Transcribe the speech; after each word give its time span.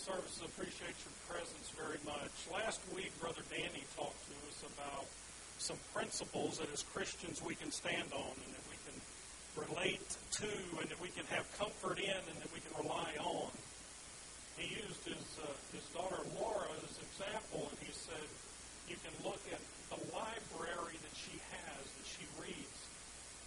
services. 0.00 0.40
Appreciate 0.40 0.96
your 1.04 1.12
presence 1.28 1.68
very 1.76 2.00
much. 2.08 2.32
Last 2.48 2.80
week, 2.96 3.12
Brother 3.20 3.44
Danny 3.52 3.84
talked 3.92 4.16
to 4.32 4.36
us 4.48 4.64
about 4.72 5.04
some 5.60 5.76
principles 5.92 6.56
that 6.56 6.72
as 6.72 6.80
Christians 6.96 7.44
we 7.44 7.52
can 7.52 7.68
stand 7.68 8.08
on 8.16 8.32
and 8.32 8.50
that 8.56 8.64
we 8.72 8.80
can 8.88 8.96
relate 9.60 10.08
to 10.40 10.48
and 10.80 10.88
that 10.88 10.96
we 11.04 11.12
can 11.12 11.28
have 11.28 11.44
comfort 11.60 12.00
in 12.00 12.16
and 12.16 12.36
that 12.40 12.48
we 12.56 12.64
can 12.64 12.72
rely 12.80 13.12
on. 13.20 13.52
He 14.56 14.72
used 14.72 15.04
his, 15.04 15.24
uh, 15.36 15.52
his 15.76 15.84
daughter 15.92 16.24
Laura 16.40 16.64
as 16.80 16.96
an 16.96 17.04
example, 17.12 17.68
and 17.68 17.78
he 17.84 17.92
said, 17.92 18.24
you 18.88 18.96
can 19.04 19.12
look 19.20 19.40
at 19.52 19.60
the 19.92 20.00
library 20.16 20.96
that 20.96 21.16
she 21.16 21.36
has, 21.52 21.82
that 21.84 22.08
she 22.08 22.24
reads. 22.40 22.78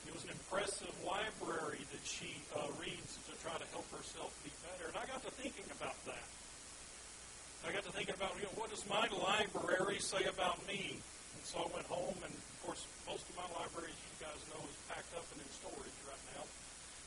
It 0.05 0.13
was 0.13 0.21
an 0.29 0.37
impressive 0.37 0.93
library 1.01 1.81
that 1.81 2.03
she 2.05 2.37
uh, 2.53 2.69
reads 2.77 3.17
to 3.25 3.33
try 3.41 3.57
to 3.57 3.67
help 3.73 3.89
herself 3.89 4.29
be 4.45 4.53
better. 4.61 4.93
And 4.93 4.97
I 5.01 5.09
got 5.09 5.25
to 5.25 5.31
thinking 5.33 5.65
about 5.73 5.97
that. 6.05 6.32
I 7.63 7.71
got 7.71 7.87
to 7.87 7.95
thinking 7.95 8.15
about, 8.15 8.35
you 8.35 8.43
know, 8.43 8.55
what 8.59 8.67
does 8.67 8.83
my 8.91 9.07
library 9.07 9.99
say 10.03 10.27
about 10.27 10.59
me? 10.67 10.99
And 10.99 11.43
so 11.47 11.63
I 11.63 11.67
went 11.71 11.87
home, 11.87 12.15
and 12.19 12.33
of 12.35 12.57
course, 12.59 12.83
most 13.07 13.23
of 13.31 13.39
my 13.39 13.47
library, 13.55 13.95
as 13.95 13.99
you 14.03 14.15
guys 14.19 14.39
know, 14.51 14.59
is 14.67 14.75
packed 14.91 15.15
up 15.15 15.23
and 15.31 15.39
in 15.39 15.47
storage 15.47 15.99
right 16.03 16.25
now 16.35 16.43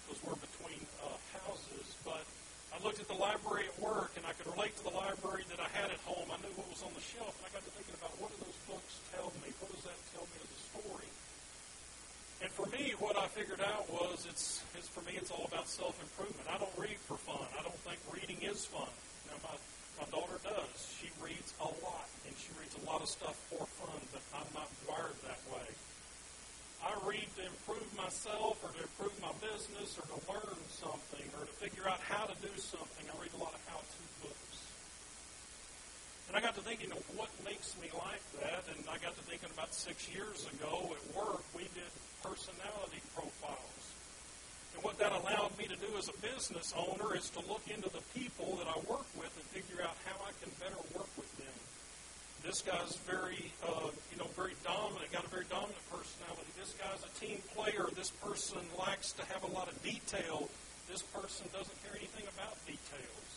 because 0.05 0.21
we're 0.25 0.41
between 0.41 0.81
uh, 1.05 1.13
houses. 1.45 1.93
But 2.09 2.25
I 2.73 2.81
looked 2.81 3.05
at 3.05 3.09
the 3.09 3.21
library 3.21 3.69
at 3.69 3.77
work, 3.85 4.17
and 4.17 4.25
I 4.25 4.33
could 4.33 4.49
relate 4.49 4.73
to 4.81 4.85
the 4.89 4.97
library 4.97 5.45
that 5.53 5.61
I 5.61 5.69
had 5.77 5.93
at 5.93 6.01
home. 6.09 6.25
I 6.33 6.41
knew 6.41 6.53
what 6.57 6.73
was 6.73 6.81
on 6.81 6.93
the 6.97 7.05
shelf, 7.05 7.37
and 7.37 7.45
I 7.45 7.51
got 7.53 7.61
to 7.61 7.73
thinking 7.77 7.97
about 8.01 8.17
what 8.17 8.33
do 8.33 8.41
those 8.41 8.61
books 8.65 9.05
tell 9.13 9.29
me? 9.45 9.53
What 9.61 9.77
does 9.77 9.85
that 9.85 9.99
tell 10.17 10.25
me 10.25 10.41
as 10.41 10.51
a 10.57 10.61
story? 10.73 11.09
And 12.41 12.49
for 12.53 12.65
me, 12.73 12.97
what 12.97 13.17
I 13.21 13.29
figured 13.33 13.61
out 13.61 13.89
was 13.93 14.25
it's, 14.25 14.65
it's 14.77 14.89
for 14.89 15.05
me, 15.05 15.21
it's 15.21 15.29
all 15.29 15.45
about 15.49 15.69
self 15.69 16.01
improvement. 16.01 16.49
I 16.49 16.57
don't 16.57 16.73
read 16.81 16.97
for 17.05 17.21
fun. 17.21 17.45
I 17.57 17.61
don't 17.61 17.81
think 17.85 18.01
reading 18.09 18.41
is 18.41 18.65
fun. 18.65 18.89
Now, 19.29 19.37
my, 19.45 19.57
my 19.99 20.09
daughter 20.13 20.39
does. 20.45 20.77
She 21.01 21.09
reads 21.23 21.53
a 21.61 21.71
lot, 21.85 22.09
and 22.29 22.35
she 22.37 22.53
reads 22.61 22.77
a 22.77 22.85
lot 22.85 23.01
of 23.01 23.09
stuff 23.09 23.37
for 23.49 23.65
fun, 23.81 24.01
but 24.13 24.23
I'm 24.37 24.51
not 24.53 24.69
wired 24.89 25.17
that 25.25 25.41
way. 25.49 25.69
I 26.85 26.93
read 27.09 27.27
to 27.41 27.43
improve 27.43 27.89
myself 27.97 28.61
or 28.63 28.71
to 28.77 28.81
improve 28.85 29.17
my 29.19 29.33
business 29.41 29.97
or 29.99 30.05
to 30.13 30.19
learn 30.29 30.61
something 30.69 31.25
or 31.35 31.49
to 31.49 31.55
figure 31.59 31.89
out 31.89 31.99
how 32.05 32.29
to 32.29 32.37
do 32.39 32.53
something. 32.61 33.05
I 33.09 33.15
read 33.19 33.33
a 33.35 33.43
lot 33.43 33.57
of 33.57 33.63
how 33.67 33.81
to 33.81 34.01
books. 34.23 34.59
And 36.29 36.37
I 36.37 36.41
got 36.41 36.55
to 36.55 36.63
thinking 36.63 36.93
of 36.93 37.03
what 37.17 37.31
makes 37.45 37.75
me 37.81 37.89
like 37.97 38.23
that, 38.43 38.69
and 38.71 38.85
I 38.87 38.99
got 39.03 39.17
to 39.17 39.25
thinking 39.25 39.51
about 39.55 39.75
six 39.75 40.07
years 40.13 40.47
ago 40.53 40.95
at 40.95 41.03
work, 41.17 41.43
we 41.57 41.65
did 41.75 41.91
personality 42.23 43.01
profiles. 43.15 43.76
And 44.77 44.85
what 44.85 45.01
that 45.01 45.17
allowed 45.17 45.57
me 45.57 45.65
to 45.73 45.79
do 45.81 45.89
as 45.97 46.13
a 46.13 46.17
business 46.21 46.77
owner 46.77 47.17
is 47.17 47.33
to 47.33 47.41
look 47.49 47.65
into 47.73 47.89
the 47.89 48.05
people 48.13 48.61
that 48.61 48.69
I 48.69 48.77
work 48.85 49.09
with 49.17 49.33
and 49.33 49.47
figure 49.57 49.81
out 49.81 49.97
how 50.05 50.21
I 50.21 50.37
can 50.37 50.53
better 50.61 50.77
work 50.93 51.09
with 51.17 51.33
them. 51.41 51.57
This 52.45 52.61
guy's 52.61 52.93
very, 53.09 53.57
uh, 53.65 53.89
you 54.13 54.21
know, 54.21 54.29
very 54.37 54.53
dominant, 54.61 55.09
got 55.17 55.25
a 55.25 55.33
very 55.33 55.49
dominant 55.49 55.81
personality. 55.89 56.53
This 56.61 56.77
guy's 56.77 57.01
a 57.09 57.13
team 57.17 57.41
player. 57.57 57.89
This 57.97 58.13
person 58.21 58.61
likes 58.77 59.17
to 59.17 59.25
have 59.33 59.49
a 59.49 59.51
lot 59.57 59.73
of 59.73 59.81
detail. 59.81 60.45
This 60.93 61.01
person 61.09 61.49
doesn't 61.57 61.79
care 61.81 61.97
anything 61.97 62.29
about 62.37 62.61
details. 62.69 63.33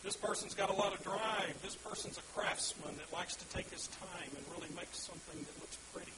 This 0.00 0.16
person's 0.16 0.56
got 0.56 0.72
a 0.72 0.78
lot 0.80 0.96
of 0.96 1.04
drive. 1.04 1.60
This 1.60 1.76
person's 1.76 2.16
a 2.16 2.24
craftsman 2.32 2.96
that 2.96 3.12
likes 3.12 3.36
to 3.36 3.44
take 3.52 3.68
his 3.68 3.86
time 4.00 4.32
and 4.32 4.42
really 4.56 4.72
make 4.72 4.88
something 4.96 5.44
that 5.44 5.56
looks 5.60 5.76
pretty. 5.92 6.16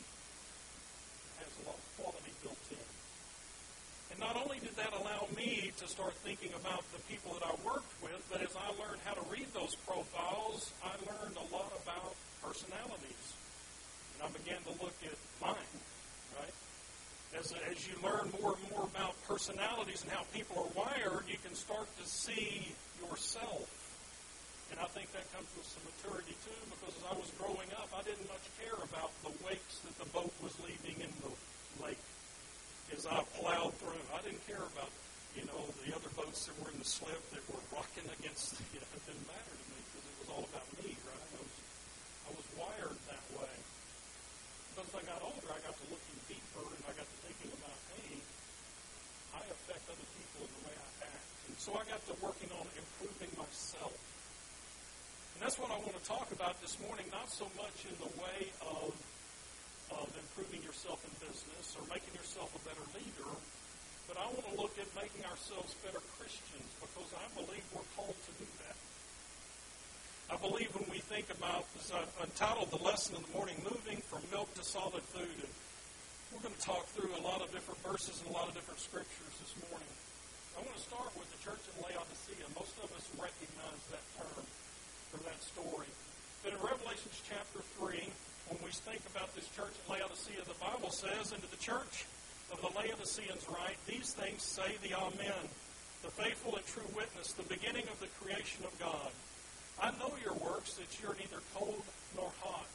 Has 1.42 1.50
a 1.66 1.66
lot 1.66 1.74
of 1.74 1.86
quality 1.98 2.30
built 2.46 2.62
in. 2.70 2.91
Not 4.22 4.38
only 4.38 4.62
did 4.62 4.78
that 4.78 4.94
allow 4.94 5.26
me 5.34 5.74
to 5.82 5.86
start 5.90 6.14
thinking 6.22 6.54
about 6.54 6.86
the 6.94 7.02
people 7.10 7.34
that 7.34 7.42
I 7.42 7.58
worked 7.66 7.90
with, 8.06 8.22
but 8.30 8.38
as 8.38 8.54
I 8.54 8.70
learned 8.78 9.02
how 9.02 9.18
to 9.18 9.24
read 9.26 9.50
those 9.50 9.74
profiles, 9.82 10.70
I 10.78 10.94
learned 11.10 11.34
a 11.34 11.46
lot 11.50 11.74
about 11.82 12.14
personalities. 12.38 13.26
And 14.14 14.22
I 14.22 14.30
began 14.30 14.62
to 14.62 14.72
look 14.78 14.94
at 15.02 15.18
mine, 15.42 15.74
right? 16.38 16.54
As, 17.34 17.50
as 17.66 17.82
you 17.82 17.98
learn 17.98 18.30
more 18.38 18.54
and 18.54 18.64
more 18.70 18.86
about 18.94 19.18
personalities 19.26 20.06
and 20.06 20.14
how 20.14 20.22
people 20.30 20.54
are 20.54 20.70
wired, 20.78 21.26
you 21.26 21.42
can 21.42 21.58
start 21.58 21.90
to 21.98 22.06
see 22.06 22.70
yourself. 23.02 23.66
And 24.70 24.78
I 24.78 24.86
think 24.94 25.10
that 25.18 25.26
comes 25.34 25.50
with 25.58 25.66
some 25.66 25.82
maturity 25.82 26.38
too, 26.46 26.62
because 26.70 26.94
as 26.94 27.04
I 27.10 27.18
was 27.18 27.26
growing 27.42 27.68
up, 27.74 27.90
I 27.90 28.06
didn't 28.06 28.30
much 28.30 28.46
care 28.54 28.78
about 28.86 29.10
the 29.26 29.34
wakes 29.42 29.82
that 29.82 29.98
the 29.98 30.06
boat 30.14 30.30
was 30.38 30.54
leaving 30.62 31.02
in 31.02 31.10
the 31.26 31.34
lake 31.82 31.98
as 32.92 33.08
I 33.08 33.24
plowed 33.40 33.72
through. 33.80 33.96
I 34.12 34.20
didn't 34.20 34.44
care 34.44 34.60
about, 34.60 34.92
you 35.32 35.44
know, 35.48 35.60
the 35.84 35.96
other 35.96 36.12
boats 36.12 36.44
that 36.46 36.54
were 36.60 36.68
in 36.68 36.78
the 36.78 36.86
slip 36.86 37.20
that 37.32 37.40
were 37.48 37.60
rocking 37.72 38.04
against 38.20 38.56
the, 38.56 38.62
you 38.76 38.80
know, 38.80 38.90
it 38.92 39.02
didn't 39.08 39.26
matter 39.26 39.54
to 39.56 39.66
me 39.72 39.78
because 39.80 40.04
it 40.04 40.16
was 40.20 40.30
all 40.32 40.44
about 40.52 40.68
me, 40.84 40.92
right? 41.08 41.28
I 41.32 41.40
was, 41.40 41.54
I 42.28 42.30
was 42.36 42.46
wired 42.60 42.98
that 43.08 43.24
way. 43.36 43.54
But 44.76 44.88
as 44.88 44.94
I 44.96 45.02
got 45.08 45.20
older, 45.24 45.48
I 45.52 45.60
got 45.64 45.74
to 45.76 45.86
looking 45.88 46.18
deeper 46.28 46.64
and 46.64 46.82
I 46.84 46.92
got 46.92 47.08
to 47.08 47.18
thinking 47.24 47.52
about, 47.56 47.78
hey, 47.96 48.20
I 49.36 49.40
affect 49.40 49.84
other 49.88 50.08
people 50.12 50.48
in 50.48 50.52
the 50.52 50.62
way 50.68 50.74
I 50.76 50.88
act. 51.08 51.28
And 51.48 51.56
so 51.56 51.72
I 51.76 51.82
got 51.88 52.00
to 52.12 52.14
working 52.20 52.52
on 52.56 52.64
improving 52.76 53.32
myself. 53.40 53.96
And 55.36 55.40
that's 55.40 55.56
what 55.56 55.72
I 55.72 55.80
want 55.80 55.96
to 55.96 56.04
talk 56.04 56.28
about 56.32 56.60
this 56.60 56.76
morning, 56.84 57.08
not 57.08 57.32
so 57.32 57.48
much 57.56 57.88
in 57.88 57.96
the 58.04 58.12
way 58.20 58.52
of 58.68 58.92
of 58.92 58.94
improving 60.32 60.64
yourself 60.64 60.96
in 61.04 61.12
business 61.20 61.76
or 61.76 61.84
making 61.92 62.16
yourself 62.16 62.48
a 62.56 62.62
better 62.64 62.80
leader, 62.96 63.28
but 64.08 64.16
I 64.16 64.24
want 64.32 64.48
to 64.48 64.56
look 64.56 64.72
at 64.80 64.88
making 64.96 65.28
ourselves 65.28 65.76
better 65.84 66.00
Christians 66.16 66.72
because 66.80 67.12
I 67.12 67.28
believe 67.36 67.60
we're 67.76 67.84
called 67.92 68.16
to 68.16 68.32
do 68.40 68.48
that. 68.64 68.76
I 70.32 70.40
believe 70.40 70.72
when 70.72 70.88
we 70.88 71.04
think 71.04 71.28
about, 71.28 71.68
as 71.76 71.92
I 71.92 72.00
entitled 72.24 72.72
the 72.72 72.80
lesson 72.80 73.20
in 73.20 73.28
the 73.28 73.32
morning, 73.36 73.60
moving 73.60 74.00
from 74.08 74.24
milk 74.32 74.48
to 74.56 74.64
solid 74.64 75.04
food, 75.12 75.36
and 75.36 75.52
we're 76.32 76.40
going 76.40 76.56
to 76.56 76.64
talk 76.64 76.88
through 76.96 77.12
a 77.12 77.20
lot 77.20 77.44
of 77.44 77.52
different 77.52 77.76
verses 77.84 78.16
and 78.24 78.32
a 78.32 78.34
lot 78.34 78.48
of 78.48 78.56
different 78.56 78.80
scriptures 78.80 79.36
this 79.36 79.52
morning. 79.68 79.92
I 80.56 80.64
want 80.64 80.72
to 80.80 80.84
start 80.88 81.12
with 81.20 81.28
the 81.28 81.40
church 81.44 81.60
in 81.68 81.76
Laodicea. 81.84 82.48
Most 82.56 82.72
of 82.80 82.88
us 82.96 83.04
recognize 83.20 83.82
that 83.92 84.04
term 84.16 84.44
for 85.12 85.20
that 85.28 85.36
story. 85.44 85.92
But 86.40 86.56
in 86.56 86.60
Revelation 86.64 87.12
chapter 87.28 87.60
3, 87.76 88.00
when 88.52 88.68
we 88.68 88.76
think 88.84 89.00
about 89.08 89.32
this 89.32 89.48
church 89.56 89.72
in 89.72 89.84
Laodicea, 89.88 90.44
the 90.44 90.60
Bible 90.60 90.92
says, 90.92 91.32
Into 91.32 91.48
the 91.48 91.56
church 91.56 92.04
of 92.52 92.60
the 92.60 92.68
Laodiceans 92.76 93.48
write, 93.48 93.80
These 93.88 94.12
things 94.12 94.44
say 94.44 94.76
the 94.84 94.92
Amen, 94.92 95.48
the 96.04 96.12
faithful 96.12 96.52
and 96.60 96.66
true 96.68 96.84
witness, 96.92 97.32
the 97.32 97.48
beginning 97.48 97.88
of 97.88 97.96
the 98.04 98.12
creation 98.20 98.60
of 98.68 98.76
God. 98.76 99.08
I 99.80 99.88
know 99.96 100.12
your 100.20 100.36
works, 100.36 100.76
that 100.76 100.92
you're 101.00 101.16
neither 101.16 101.40
cold 101.56 101.80
nor 102.12 102.28
hot. 102.44 102.68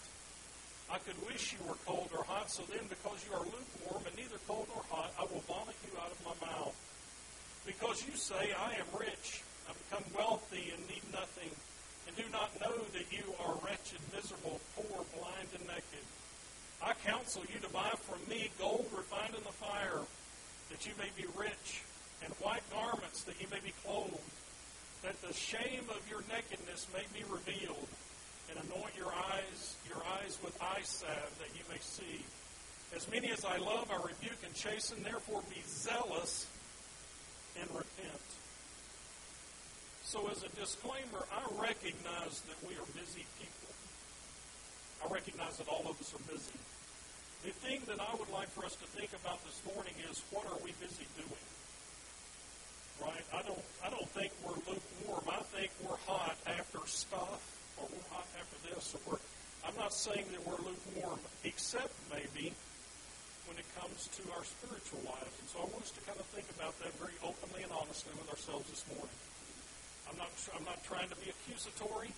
I 0.90 0.98
could 0.98 1.20
wish 1.30 1.54
you 1.54 1.62
were 1.70 1.78
cold 1.86 2.10
or 2.10 2.26
hot, 2.26 2.50
so 2.50 2.66
then 2.74 2.90
because 2.90 3.22
you 3.30 3.38
are 3.38 3.46
lukewarm 3.46 4.02
and 4.10 4.16
neither 4.18 4.42
cold 4.50 4.66
nor 4.74 4.82
hot, 4.90 5.14
I 5.14 5.30
will 5.30 5.46
vomit 5.46 5.78
you 5.86 5.94
out 6.02 6.10
of 6.10 6.20
my 6.26 6.34
mouth. 6.42 6.74
Because 7.70 8.02
you 8.02 8.18
say, 8.18 8.50
I 8.58 8.82
am 8.82 8.90
rich, 8.98 9.46
I've 9.70 9.78
become 9.78 10.10
wealthy 10.18 10.74
and 10.74 10.82
need 10.90 11.06
nothing, 11.14 11.54
do 12.18 12.24
not 12.34 12.50
know 12.60 12.76
that 12.94 13.08
you 13.14 13.24
are 13.46 13.56
wretched, 13.64 14.02
miserable, 14.14 14.60
poor, 14.76 15.06
blind, 15.16 15.50
and 15.54 15.66
naked. 15.68 16.06
I 16.82 16.94
counsel 17.06 17.44
you 17.54 17.60
to 17.62 17.70
buy 17.70 17.94
from 18.02 18.20
me 18.30 18.50
gold 18.60 18.88
refined 18.96 19.36
in 19.36 19.44
the 19.44 19.54
fire, 19.54 20.02
that 20.72 20.86
you 20.86 20.94
may 20.98 21.10
be 21.16 21.28
rich, 21.38 21.84
and 22.24 22.34
white 22.42 22.66
garments, 22.74 23.24
that 23.24 23.40
you 23.40 23.48
may 23.52 23.60
be 23.60 23.74
clothed, 23.86 24.18
that 25.04 25.22
the 25.22 25.34
shame 25.34 25.86
of 25.90 26.02
your 26.10 26.22
nakedness 26.30 26.88
may 26.94 27.06
be 27.14 27.24
revealed, 27.30 27.88
and 28.50 28.58
anoint 28.66 28.96
your 28.98 29.14
eyes, 29.14 29.76
your 29.88 30.02
eyes 30.20 30.38
with 30.44 30.58
eye 30.62 30.82
salve, 30.82 31.38
that 31.40 31.54
you 31.54 31.64
may 31.70 31.80
see. 31.82 32.24
As 32.96 33.10
many 33.12 33.30
as 33.32 33.44
I 33.44 33.58
love, 33.58 33.92
I 33.92 33.98
rebuke 33.98 34.40
and 34.46 34.56
chasten. 34.56 35.04
Therefore, 35.04 35.44
be 35.50 35.62
zealous 35.68 36.48
and 37.60 37.70
repent. 37.70 38.27
So, 40.07 40.23
as 40.31 40.40
a 40.40 40.47
disclaimer, 40.56 41.19
I 41.35 41.44
recognize 41.59 42.39
that 42.48 42.56
we 42.63 42.80
are 42.80 42.88
busy 42.95 43.27
people. 43.44 43.71
I 45.04 45.12
recognize 45.12 45.59
that 45.59 45.68
all 45.68 45.83
of 45.83 46.00
us 46.00 46.15
are 46.15 46.24
busy. 46.31 46.56
The 47.44 47.51
thing 47.51 47.83
that 47.92 48.00
I 48.00 48.15
would 48.15 48.31
like 48.31 48.48
for 48.56 48.63
us 48.63 48.80
to 48.80 48.88
think 48.95 49.12
about 49.19 49.44
this 49.44 49.59
morning 49.68 49.92
is 50.07 50.24
what 50.31 50.48
are 50.48 50.56
we 50.63 50.71
busy 50.80 51.04
doing? 51.19 51.48
Right? 53.04 53.25
I 53.36 53.44
don't 53.44 53.59
I 53.83 53.92
don't 53.92 54.07
think 54.15 54.31
we're 54.48 54.56
lukewarm. 54.63 55.27
I 55.27 55.44
think 55.51 55.75
we're 55.83 56.00
hot 56.07 56.39
after 56.48 56.80
stuff 56.88 57.44
or 57.75 57.92
we're 57.92 58.07
hot 58.07 58.31
after 58.39 58.57
this 58.71 58.95
or 58.95 59.03
we're 59.12 59.24
I'm 59.68 59.75
not 59.75 59.92
saying 59.92 60.24
that 60.31 60.39
we're 60.48 60.63
lukewarm, 60.63 61.19
except 61.44 61.92
maybe 62.07 62.56
when 63.44 63.60
it 63.60 63.68
comes 63.75 64.07
to 64.07 64.24
our 64.39 64.48
spiritual 64.48 65.03
lives. 65.03 65.36
And 65.44 65.51
so 65.51 65.60
I 65.60 65.68
want 65.68 65.83
us 65.83 65.92
to 66.00 66.01
kind 66.07 66.15
of 66.15 66.24
think 66.31 66.48
about 66.56 66.80
that 66.80 66.95
very 66.95 67.19
openly 67.19 67.68
and 67.68 67.75
honestly 67.75 68.15
with 68.15 68.31
ourselves 68.31 68.71
this 68.71 68.88
morning. 68.88 69.17
I'm 70.18 70.25
not, 70.25 70.34
I'm 70.58 70.66
not 70.66 70.81
trying 70.84 71.10
to 71.10 71.16
be 71.22 71.30
accusatory, 71.30 72.10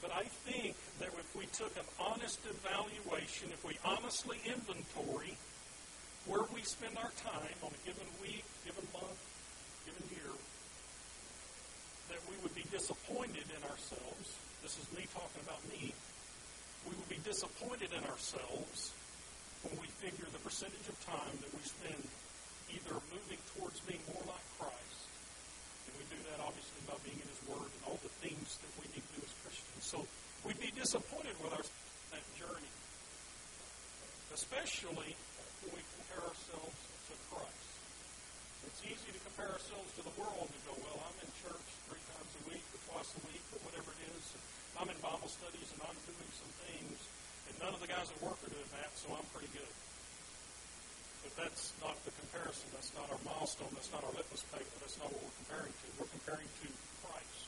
but 0.00 0.12
I 0.16 0.24
think 0.48 0.76
that 1.00 1.12
if 1.12 1.28
we 1.36 1.44
took 1.52 1.76
an 1.76 1.84
honest 2.00 2.40
evaluation, 2.48 3.52
if 3.52 3.60
we 3.68 3.76
honestly 3.84 4.40
inventory 4.48 5.36
where 6.24 6.48
we 6.56 6.62
spend 6.64 6.96
our 6.96 7.12
time 7.20 7.56
on 7.60 7.68
a 7.68 7.80
given 7.84 8.08
week, 8.24 8.44
given 8.64 8.84
month, 8.96 9.20
given 9.84 10.00
year, 10.08 10.32
that 12.08 12.20
we 12.32 12.36
would 12.40 12.54
be 12.56 12.64
disappointed 12.72 13.44
in 13.52 13.62
ourselves. 13.68 14.36
This 14.64 14.80
is 14.80 14.88
me 14.96 15.04
talking 15.12 15.44
about 15.44 15.60
me. 15.68 15.92
We 16.88 16.96
would 16.96 17.12
be 17.12 17.20
disappointed 17.24 17.92
in 17.92 18.04
ourselves 18.08 18.92
when 19.64 19.76
we 19.80 19.88
figure 20.00 20.24
the 20.32 20.40
percentage 20.40 20.88
of 20.88 20.96
time 21.04 21.36
that 21.44 21.52
we 21.52 21.60
spend 21.60 22.00
either 22.72 22.96
moving 23.12 23.40
towards 23.56 23.80
being 23.84 24.00
more 24.12 24.24
like 24.28 24.46
Christ, 24.60 25.00
and 25.88 25.96
we 25.96 26.04
do 26.12 26.17
that 26.32 26.38
obviously 26.44 26.80
by 26.84 26.96
being 27.04 27.18
in 27.18 27.28
His 27.28 27.42
Word 27.48 27.68
and 27.68 27.82
all 27.88 27.98
the 28.04 28.12
things 28.20 28.60
that 28.60 28.72
we 28.76 28.84
need 28.92 29.04
to 29.04 29.12
do 29.16 29.22
as 29.24 29.32
Christians. 29.40 29.82
So 29.84 30.04
we'd 30.44 30.60
be 30.60 30.72
disappointed 30.76 31.36
with 31.40 31.52
our 31.56 31.64
that 32.12 32.24
journey, 32.40 32.72
especially 34.32 35.12
when 35.60 35.70
we 35.76 35.82
compare 36.00 36.24
ourselves 36.24 36.78
to 37.08 37.14
Christ. 37.28 37.68
It's 38.64 38.80
easy 38.84 39.12
to 39.12 39.20
compare 39.28 39.52
ourselves 39.52 39.92
to 40.00 40.02
the 40.04 40.14
world 40.16 40.48
and 40.48 40.60
go, 40.64 40.72
well, 40.80 41.04
I'm 41.04 41.18
in 41.20 41.30
church 41.40 41.68
three 41.88 42.00
times 42.08 42.32
a 42.32 42.42
week 42.48 42.64
or 42.72 42.80
twice 42.92 43.12
a 43.12 43.22
week 43.28 43.44
or 43.52 43.60
whatever 43.68 43.92
it 43.92 44.08
is. 44.08 44.24
And 44.32 44.42
I'm 44.80 44.88
in 44.88 44.98
Bible 45.04 45.28
studies 45.28 45.68
and 45.76 45.80
I'm 45.84 45.98
doing 46.08 46.32
some 46.32 46.52
things, 46.64 46.96
and 47.48 47.54
none 47.60 47.72
of 47.76 47.80
the 47.84 47.90
guys 47.92 48.08
at 48.08 48.18
work 48.24 48.40
are 48.40 48.52
doing 48.52 48.72
that, 48.72 48.88
so 48.96 49.12
I'm 49.12 49.28
pretty 49.36 49.52
good. 49.52 49.72
That's 51.38 51.70
not 51.78 51.94
the 52.02 52.10
comparison. 52.18 52.66
That's 52.74 52.90
not 52.98 53.06
our 53.14 53.22
milestone. 53.22 53.70
That's 53.78 53.94
not 53.94 54.02
our 54.02 54.10
litmus 54.10 54.42
paper. 54.50 54.74
That's 54.82 54.98
not 54.98 55.06
what 55.14 55.22
we're 55.22 55.38
comparing 55.46 55.70
to. 55.70 55.86
We're 55.94 56.10
comparing 56.10 56.50
to 56.50 56.66
Christ 57.06 57.42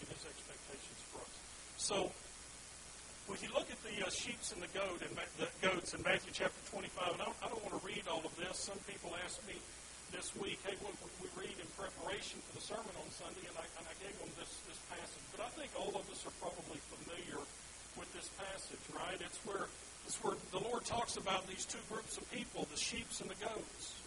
and 0.00 0.08
His 0.08 0.24
expectations 0.24 1.00
for 1.12 1.20
us. 1.20 1.34
So, 1.76 2.08
when 3.28 3.36
you 3.44 3.52
look 3.52 3.68
at 3.68 3.76
the 3.84 4.00
uh, 4.00 4.08
sheep 4.08 4.40
and 4.56 4.64
the 4.64 4.72
goat 4.72 5.04
and 5.04 5.12
the 5.36 5.52
goats 5.60 5.92
in 5.92 6.00
Matthew 6.00 6.32
chapter 6.32 6.56
25, 6.72 7.20
and 7.20 7.20
I 7.20 7.28
don't, 7.28 7.40
I 7.44 7.46
don't 7.52 7.60
want 7.68 7.76
to 7.76 7.84
read 7.84 8.08
all 8.08 8.24
of 8.24 8.32
this. 8.40 8.56
Some 8.56 8.80
people 8.88 9.12
ask 9.20 9.36
me 9.44 9.60
this 10.08 10.32
week, 10.40 10.56
hey, 10.64 10.80
what 10.80 10.96
would 11.04 11.12
we 11.20 11.28
read 11.36 11.52
in 11.60 11.68
preparation 11.76 12.40
for 12.48 12.56
the 12.56 12.64
sermon 12.64 12.96
on 12.96 13.08
Sunday, 13.12 13.44
and 13.44 13.56
I, 13.60 13.68
and 13.76 13.84
I 13.84 13.94
gave 14.00 14.16
them 14.16 14.32
this, 14.40 14.56
this 14.64 14.80
passage. 14.88 15.20
But 15.36 15.44
I 15.44 15.52
think 15.52 15.68
all 15.76 15.92
of 15.92 16.08
us 16.08 16.24
are 16.24 16.32
probably 16.40 16.80
familiar 16.96 17.44
with 18.00 18.08
this 18.16 18.32
passage, 18.40 18.80
right? 18.96 19.20
It's 19.20 19.36
where 19.44 19.68
it's 20.08 20.24
where 20.24 20.40
the 20.56 20.64
Lord 20.64 20.86
talks 20.86 21.18
about 21.18 21.46
these 21.46 21.66
two 21.66 21.84
groups 21.92 22.16
of 22.16 22.24
people, 22.32 22.66
the 22.72 22.80
sheep 22.80 23.04
and 23.20 23.28
the 23.28 23.36
goats. 23.44 24.00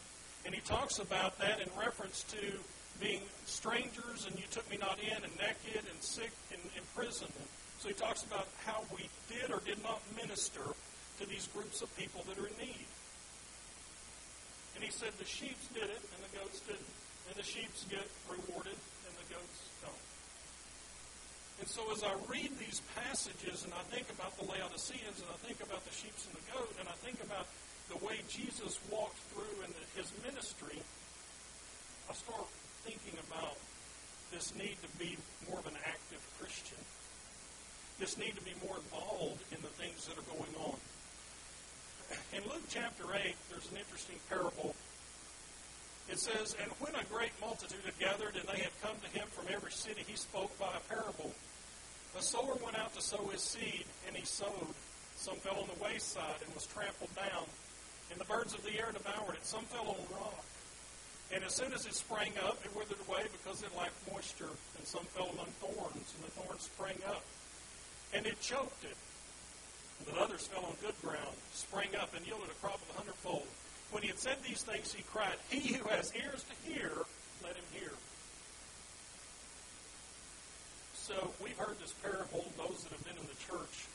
And 0.45 0.55
he 0.55 0.59
talks 0.61 0.97
about 0.97 1.37
that 1.37 1.61
in 1.61 1.69
reference 1.77 2.25
to 2.33 2.41
being 2.97 3.21
strangers 3.45 4.25
and 4.25 4.33
you 4.33 4.49
took 4.49 4.65
me 4.71 4.81
not 4.81 4.97
in 4.97 5.13
and 5.13 5.33
naked 5.37 5.85
and 5.85 6.01
sick 6.01 6.33
and 6.49 6.59
in 6.73 6.81
prison. 6.97 7.29
So 7.77 7.87
he 7.87 7.93
talks 7.93 8.23
about 8.23 8.49
how 8.65 8.81
we 8.89 9.05
did 9.29 9.53
or 9.53 9.61
did 9.61 9.77
not 9.83 10.01
minister 10.17 10.65
to 11.21 11.29
these 11.29 11.45
groups 11.53 11.83
of 11.83 11.95
people 11.95 12.25
that 12.25 12.33
are 12.41 12.49
in 12.49 12.57
need. 12.57 12.89
And 14.73 14.83
he 14.83 14.89
said 14.89 15.13
the 15.21 15.29
sheep 15.29 15.57
did 15.77 15.85
it 15.85 16.01
and 16.01 16.19
the 16.25 16.33
goats 16.33 16.65
didn't. 16.65 16.97
And 17.29 17.37
the 17.37 17.45
sheep 17.45 17.69
get 17.93 18.09
rewarded 18.25 18.73
and 19.05 19.13
the 19.21 19.27
goats. 19.29 19.70
And 21.61 21.69
so 21.69 21.85
as 21.93 22.01
I 22.01 22.09
read 22.25 22.49
these 22.57 22.81
passages 22.97 23.69
and 23.69 23.73
I 23.77 23.85
think 23.93 24.09
about 24.09 24.33
the 24.33 24.49
Laodiceans 24.49 25.21
and 25.21 25.29
I 25.29 25.37
think 25.45 25.61
about 25.61 25.85
the 25.85 25.93
sheep 25.93 26.09
and 26.25 26.33
the 26.33 26.45
goat 26.57 26.73
and 26.81 26.89
I 26.89 26.97
think 27.05 27.21
about 27.21 27.45
the 27.85 28.01
way 28.01 28.17
Jesus 28.25 28.81
walked 28.89 29.21
through 29.29 29.61
in 29.61 29.69
his 29.93 30.09
ministry, 30.25 30.81
I 32.09 32.13
start 32.17 32.49
thinking 32.81 33.13
about 33.29 33.61
this 34.33 34.57
need 34.57 34.73
to 34.81 34.89
be 34.97 35.21
more 35.45 35.61
of 35.61 35.69
an 35.69 35.77
active 35.85 36.25
Christian. 36.41 36.81
This 38.01 38.17
need 38.17 38.33
to 38.33 38.41
be 38.41 38.57
more 38.65 38.81
involved 38.81 39.45
in 39.53 39.61
the 39.61 39.69
things 39.77 40.09
that 40.09 40.17
are 40.17 40.25
going 40.33 40.55
on. 40.65 40.81
In 42.33 42.41
Luke 42.49 42.65
chapter 42.73 43.05
8, 43.05 43.37
there's 43.53 43.69
an 43.69 43.77
interesting 43.77 44.17
parable. 44.33 44.73
It 46.09 46.17
says, 46.17 46.57
And 46.57 46.73
when 46.81 46.97
a 46.97 47.05
great 47.05 47.37
multitude 47.39 47.85
had 47.85 47.99
gathered 48.01 48.33
and 48.33 48.49
they 48.49 48.65
had 48.65 48.73
come 48.81 48.97
to 48.97 49.09
him 49.13 49.29
from 49.29 49.45
every 49.53 49.71
city, 49.71 50.01
he 50.07 50.17
spoke 50.17 50.57
by 50.57 50.73
a 50.73 50.81
parable. 50.89 51.29
The 52.15 52.21
sower 52.21 52.55
went 52.63 52.77
out 52.77 52.93
to 52.95 53.01
sow 53.01 53.25
his 53.27 53.41
seed, 53.41 53.85
and 54.07 54.15
he 54.15 54.25
sowed. 54.25 54.75
Some 55.15 55.35
fell 55.35 55.59
on 55.61 55.69
the 55.69 55.83
wayside 55.83 56.41
and 56.43 56.53
was 56.55 56.65
trampled 56.65 57.13
down, 57.15 57.45
and 58.09 58.19
the 58.19 58.25
birds 58.25 58.53
of 58.53 58.63
the 58.63 58.73
air 58.77 58.89
devoured 58.91 59.35
it. 59.35 59.45
Some 59.45 59.63
fell 59.65 59.87
on 59.87 60.01
rock. 60.17 60.43
And 61.33 61.43
as 61.43 61.53
soon 61.53 61.71
as 61.71 61.85
it 61.85 61.93
sprang 61.93 62.33
up, 62.43 62.59
it 62.65 62.75
withered 62.75 62.99
away 63.07 63.23
because 63.31 63.63
it 63.63 63.69
lacked 63.77 63.95
moisture. 64.11 64.51
And 64.77 64.85
some 64.85 65.05
fell 65.15 65.29
among 65.31 65.47
thorns, 65.63 66.11
and 66.17 66.23
the 66.25 66.31
thorns 66.35 66.63
sprang 66.63 66.97
up. 67.07 67.23
And 68.13 68.25
it 68.25 68.41
choked 68.41 68.83
it. 68.83 68.97
But 70.05 70.17
others 70.17 70.47
fell 70.47 70.65
on 70.65 70.73
good 70.81 70.99
ground, 71.01 71.37
sprang 71.53 71.95
up, 71.95 72.11
and 72.15 72.25
yielded 72.25 72.49
a 72.49 72.57
crop 72.59 72.81
of 72.81 72.89
a 72.91 72.97
hundredfold. 72.97 73.47
When 73.91 74.03
he 74.03 74.09
had 74.09 74.19
said 74.19 74.37
these 74.43 74.63
things, 74.63 74.91
he 74.93 75.03
cried, 75.03 75.35
He 75.49 75.73
who 75.73 75.87
has 75.87 76.11
ears 76.15 76.43
to 76.43 76.55
hear, 76.69 76.91
let 77.43 77.55
him 77.55 77.67
hear. 77.71 77.91
So 81.11 81.27
we've 81.43 81.59
heard 81.59 81.75
this 81.83 81.91
parable. 81.99 82.47
Those 82.55 82.87
that 82.87 82.95
have 82.95 83.03
been 83.03 83.19
in 83.19 83.27
the 83.27 83.35
church 83.43 83.91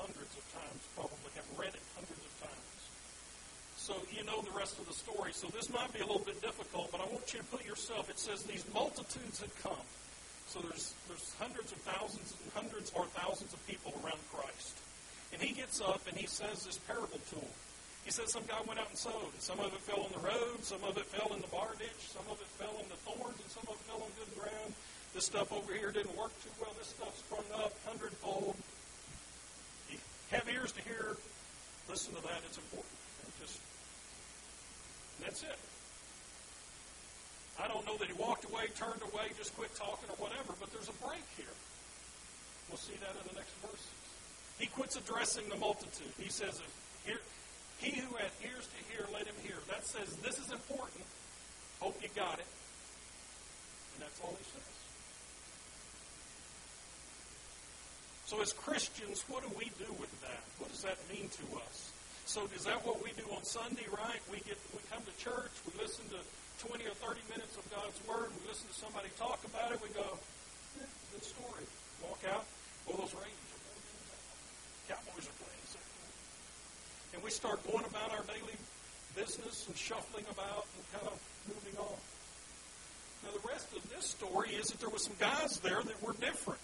hundreds 0.00 0.32
of 0.32 0.44
times 0.56 0.80
probably 0.96 1.28
have 1.36 1.44
read 1.60 1.76
it 1.76 1.84
hundreds 1.92 2.24
of 2.24 2.32
times. 2.40 2.80
So 3.76 3.92
you 4.08 4.24
know 4.24 4.40
the 4.40 4.56
rest 4.56 4.80
of 4.80 4.88
the 4.88 4.96
story. 4.96 5.36
So 5.36 5.52
this 5.52 5.68
might 5.68 5.92
be 5.92 6.00
a 6.00 6.08
little 6.08 6.24
bit 6.24 6.40
difficult, 6.40 6.88
but 6.88 7.04
I 7.04 7.06
want 7.12 7.28
you 7.36 7.44
to 7.44 7.48
put 7.52 7.68
yourself. 7.68 8.08
It 8.08 8.16
says 8.16 8.48
these 8.48 8.64
multitudes 8.72 9.44
had 9.44 9.52
come. 9.60 9.84
So 10.48 10.64
there's 10.64 10.96
there's 11.04 11.36
hundreds 11.36 11.68
of 11.68 11.84
thousands 11.84 12.32
and 12.32 12.48
hundreds 12.56 12.88
or 12.96 13.04
thousands 13.12 13.52
of 13.52 13.60
people 13.68 13.92
around 14.00 14.24
Christ. 14.32 14.80
And 15.36 15.44
he 15.44 15.52
gets 15.52 15.84
up 15.84 16.00
and 16.08 16.16
he 16.16 16.24
says 16.24 16.64
this 16.64 16.80
parable 16.88 17.20
to 17.28 17.44
them. 17.44 17.54
He 18.08 18.10
says 18.10 18.32
some 18.32 18.48
guy 18.48 18.64
went 18.64 18.80
out 18.80 18.88
and 18.88 18.96
sowed. 18.96 19.36
And 19.36 19.44
some 19.44 19.60
of 19.60 19.68
it 19.68 19.84
fell 19.84 20.00
on 20.00 20.12
the 20.16 20.24
road, 20.24 20.64
some 20.64 20.80
of 20.88 20.96
it 20.96 21.04
fell 21.12 21.28
in 21.36 21.44
the 21.44 21.52
bar 21.52 21.76
ditch, 21.76 22.08
some 22.08 22.24
of 22.32 22.40
it 22.40 22.48
fell 22.56 22.72
in 22.80 22.88
the 22.88 22.96
thorns, 23.04 23.36
and 23.36 23.52
some 23.52 23.68
of 23.68 23.76
it 23.76 23.84
fell 23.84 24.00
on 24.00 24.08
good 24.16 24.32
ground. 24.32 24.72
This 25.14 25.26
stuff 25.26 25.52
over 25.52 25.72
here 25.72 25.92
didn't 25.92 26.16
work 26.18 26.34
too 26.42 26.50
well. 26.60 26.74
This 26.76 26.88
stuff 26.88 27.16
sprung 27.16 27.46
up 27.62 27.72
hundredfold. 27.86 28.56
You 29.88 29.98
have 30.32 30.48
ears 30.50 30.72
to 30.72 30.82
hear. 30.82 31.16
Listen 31.88 32.14
to 32.16 32.22
that. 32.22 32.42
It's 32.50 32.58
important. 32.58 32.90
just 33.40 33.60
that's 35.22 35.42
it. 35.44 35.58
I 37.62 37.68
don't 37.68 37.86
know 37.86 37.96
that 37.98 38.08
he 38.10 38.16
walked 38.18 38.44
away, 38.50 38.66
turned 38.74 39.00
away, 39.14 39.30
just 39.38 39.54
quit 39.54 39.70
talking 39.76 40.10
or 40.10 40.18
whatever, 40.18 40.58
but 40.58 40.72
there's 40.74 40.90
a 40.90 40.98
break 40.98 41.22
here. 41.38 41.54
We'll 42.68 42.82
see 42.82 42.98
that 42.98 43.14
in 43.14 43.22
the 43.30 43.38
next 43.38 43.54
verses. 43.62 43.94
He 44.58 44.66
quits 44.66 44.96
addressing 44.96 45.48
the 45.48 45.56
multitude. 45.56 46.10
He 46.18 46.30
says, 46.30 46.60
here, 47.06 47.22
He 47.78 47.94
who 48.00 48.16
hath 48.16 48.34
ears 48.42 48.66
to 48.66 48.78
hear, 48.90 49.06
let 49.14 49.26
him 49.26 49.38
hear. 49.46 49.54
That 49.70 49.86
says, 49.86 50.16
this 50.16 50.38
is 50.38 50.50
important. 50.50 51.06
Hope 51.78 51.94
you 52.02 52.08
got 52.16 52.40
it. 52.42 52.50
And 53.94 54.02
that's 54.02 54.18
all 54.20 54.34
he 54.34 54.44
says. 54.50 54.73
So 58.26 58.40
as 58.40 58.52
Christians, 58.52 59.24
what 59.28 59.44
do 59.44 59.50
we 59.56 59.68
do 59.76 59.90
with 60.00 60.10
that? 60.24 60.42
What 60.58 60.72
does 60.72 60.82
that 60.82 60.96
mean 61.12 61.28
to 61.28 61.46
us? 61.60 61.92
So 62.24 62.48
is 62.56 62.64
that 62.64 62.80
what 62.86 63.04
we 63.04 63.12
do 63.20 63.28
on 63.36 63.44
Sunday, 63.44 63.84
right? 63.92 64.20
We 64.32 64.40
get 64.48 64.56
we 64.72 64.80
come 64.88 65.04
to 65.04 65.14
church, 65.20 65.52
we 65.68 65.76
listen 65.76 66.08
to 66.08 66.20
20 66.64 66.88
or 66.88 66.96
30 67.04 67.20
minutes 67.28 67.54
of 67.60 67.64
God's 67.68 68.00
Word, 68.08 68.32
we 68.32 68.48
listen 68.48 68.64
to 68.72 68.76
somebody 68.80 69.12
talk 69.20 69.44
about 69.44 69.72
it, 69.72 69.78
we 69.84 69.92
go, 69.92 70.16
good 71.12 71.24
story. 71.24 71.68
Walk 72.00 72.24
out, 72.32 72.48
oh, 72.88 72.96
those 72.96 73.12
Rangers 73.12 73.50
are 73.52 73.62
playing. 73.68 73.92
Cowboys 74.88 75.28
are 75.28 75.38
playing. 75.44 75.54
And 77.14 77.22
we 77.22 77.30
start 77.30 77.62
going 77.70 77.84
about 77.84 78.10
our 78.10 78.24
daily 78.26 78.58
business 79.14 79.68
and 79.68 79.76
shuffling 79.76 80.24
about 80.30 80.66
and 80.74 80.82
kind 80.98 81.06
of 81.06 81.18
moving 81.46 81.78
on. 81.78 81.98
Now, 83.22 83.30
the 83.30 83.48
rest 83.48 83.68
of 83.76 83.88
this 83.88 84.06
story 84.06 84.50
is 84.50 84.66
that 84.68 84.80
there 84.80 84.90
were 84.90 84.98
some 84.98 85.14
guys 85.20 85.60
there 85.60 85.80
that 85.80 86.02
were 86.02 86.14
different. 86.14 86.60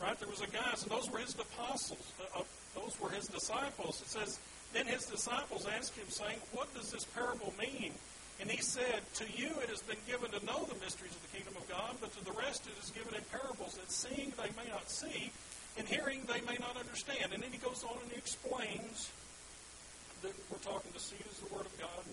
Right? 0.00 0.18
There 0.18 0.28
was 0.28 0.42
a 0.42 0.46
guy, 0.48 0.74
so 0.74 0.88
those 0.88 1.10
were 1.10 1.18
his 1.18 1.34
apostles. 1.34 2.12
Uh, 2.20 2.40
uh, 2.40 2.44
those 2.74 3.00
were 3.00 3.08
his 3.08 3.26
disciples. 3.28 4.02
It 4.02 4.08
says, 4.08 4.38
then 4.72 4.86
his 4.86 5.06
disciples 5.06 5.66
asked 5.66 5.96
him, 5.96 6.08
saying, 6.08 6.36
What 6.52 6.72
does 6.74 6.92
this 6.92 7.04
parable 7.04 7.54
mean? 7.58 7.92
And 8.40 8.50
he 8.50 8.60
said, 8.60 9.00
To 9.14 9.24
you 9.32 9.48
it 9.64 9.70
has 9.70 9.80
been 9.80 10.00
given 10.06 10.30
to 10.36 10.44
know 10.44 10.68
the 10.68 10.76
mysteries 10.84 11.16
of 11.16 11.22
the 11.24 11.32
kingdom 11.32 11.56
of 11.56 11.64
God, 11.68 11.96
but 12.00 12.12
to 12.12 12.24
the 12.24 12.36
rest 12.36 12.68
it 12.68 12.76
is 12.82 12.90
given 12.90 13.14
in 13.14 13.24
parables, 13.32 13.80
that 13.80 13.90
seeing 13.90 14.32
they 14.36 14.52
may 14.52 14.68
not 14.68 14.90
see, 14.90 15.32
and 15.78 15.88
hearing 15.88 16.28
they 16.28 16.44
may 16.44 16.60
not 16.60 16.76
understand. 16.76 17.32
And 17.32 17.42
then 17.42 17.52
he 17.52 17.58
goes 17.58 17.84
on 17.84 17.96
and 18.02 18.12
he 18.12 18.18
explains 18.18 19.08
that 20.20 20.32
we're 20.52 20.60
talking 20.60 20.92
to 20.92 21.00
seed 21.00 21.24
as 21.24 21.40
the 21.40 21.48
word 21.54 21.64
of 21.64 21.72
God, 21.80 22.04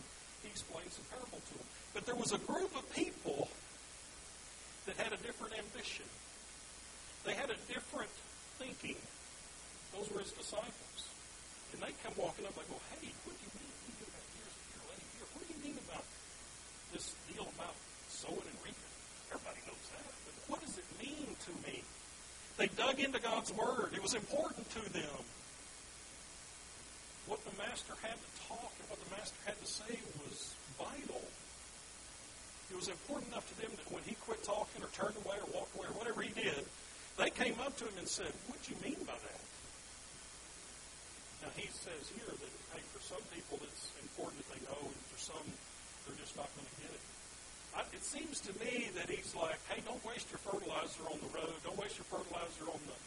he 0.44 0.48
explains 0.48 0.96
the 0.96 1.04
parable 1.12 1.44
to 1.44 1.54
them. 1.60 1.68
But 1.94 2.06
there 2.06 2.16
was 2.16 2.32
a 2.32 2.40
group 2.48 2.72
of 2.76 2.88
people 2.96 3.48
that 4.86 4.96
had 4.98 5.12
a 5.12 5.20
different 5.24 5.54
ambition. 5.60 6.08
They 7.24 7.34
had 7.34 7.50
a 7.50 7.60
different 7.72 8.12
thinking. 8.60 9.00
Those 9.96 10.12
were 10.12 10.20
his 10.20 10.36
disciples. 10.36 11.00
And 11.74 11.82
they 11.82 11.96
come 12.04 12.14
walking 12.20 12.46
up, 12.46 12.54
they 12.54 12.68
go, 12.70 12.78
hey, 12.94 13.10
what 13.26 13.34
do 13.34 13.42
you 13.42 13.54
mean? 13.58 13.74
You 13.90 13.94
do 13.98 14.06
have 14.12 14.28
ears 14.38 14.54
to 14.54 14.64
hear, 14.70 14.82
let 14.92 14.98
him 15.00 15.10
hear. 15.18 15.26
What 15.34 15.42
do 15.42 15.50
you 15.50 15.62
mean 15.64 15.78
about 15.90 16.06
this 16.94 17.16
deal 17.32 17.48
about 17.58 17.74
sowing 18.12 18.46
and 18.46 18.60
reaping? 18.62 18.94
Everybody 19.34 19.62
knows 19.66 19.86
that. 19.98 20.06
But 20.28 20.36
what 20.52 20.60
does 20.62 20.78
it 20.78 20.86
mean 21.02 21.34
to 21.34 21.52
me? 21.66 21.82
They 22.62 22.70
dug 22.78 23.02
into 23.02 23.18
God's 23.18 23.50
Word. 23.54 23.98
It 23.98 24.04
was 24.04 24.14
important 24.14 24.70
to 24.78 24.84
them. 24.94 25.18
What 27.26 27.42
the 27.48 27.56
Master 27.58 27.98
had 28.04 28.20
to 28.20 28.30
talk 28.46 28.70
and 28.78 28.86
what 28.92 29.00
the 29.02 29.10
Master 29.16 29.40
had 29.48 29.58
to 29.58 29.66
say 29.66 29.98
was 30.22 30.54
vital. 30.78 31.24
It 32.70 32.76
was 32.76 32.90
important 32.90 33.32
enough 33.32 33.50
to 33.50 33.56
them 33.62 33.72
that 33.74 33.88
when 33.90 34.04
he 34.06 34.14
quit 34.26 34.44
talking 34.44 34.84
or 34.84 34.92
turned 34.94 35.18
away 35.26 35.42
or 35.42 35.50
walked 35.58 35.74
away 35.74 35.88
or 35.88 35.98
whatever 35.98 36.22
he 36.22 36.30
did, 36.38 36.62
went 37.74 37.78
to 37.80 37.86
him 37.86 37.98
and 37.98 38.08
said, 38.08 38.32
What 38.52 38.60
do 38.62 38.76
you 38.76 38.80
mean 38.84 39.00
by 39.08 39.16
that? 39.16 39.44
Now, 41.42 41.52
he 41.56 41.68
says 41.72 42.04
here 42.16 42.28
that, 42.28 42.52
hey, 42.76 42.84
for 42.92 43.04
some 43.04 43.24
people 43.36 43.60
it's 43.64 43.92
important 44.00 44.44
that 44.44 44.50
they 44.56 44.62
know, 44.64 44.80
and 44.80 45.02
for 45.12 45.20
some, 45.20 45.48
they're 46.06 46.20
just 46.20 46.36
not 46.36 46.48
going 46.56 46.68
to 46.68 46.78
get 46.84 46.92
it. 46.92 47.04
I, 47.76 47.82
it 47.92 48.04
seems 48.04 48.40
to 48.48 48.52
me 48.64 48.92
that 48.96 49.12
he's 49.12 49.36
like, 49.36 49.60
hey, 49.68 49.84
don't 49.84 50.00
waste 50.08 50.32
your 50.32 50.40
fertilizer 50.40 51.04
on 51.12 51.20
the 51.20 51.32
road. 51.36 51.52
Don't 51.68 51.76
waste 51.76 52.00
your 52.00 52.08
fertilizer 52.08 52.68
on 52.72 52.80
the, 52.88 52.98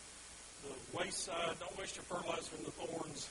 the 0.68 0.74
wayside. 0.92 1.56
Don't 1.60 1.76
waste 1.80 1.96
your 1.96 2.04
fertilizer 2.04 2.52
in 2.60 2.64
the 2.66 2.74
thorns. 2.76 3.30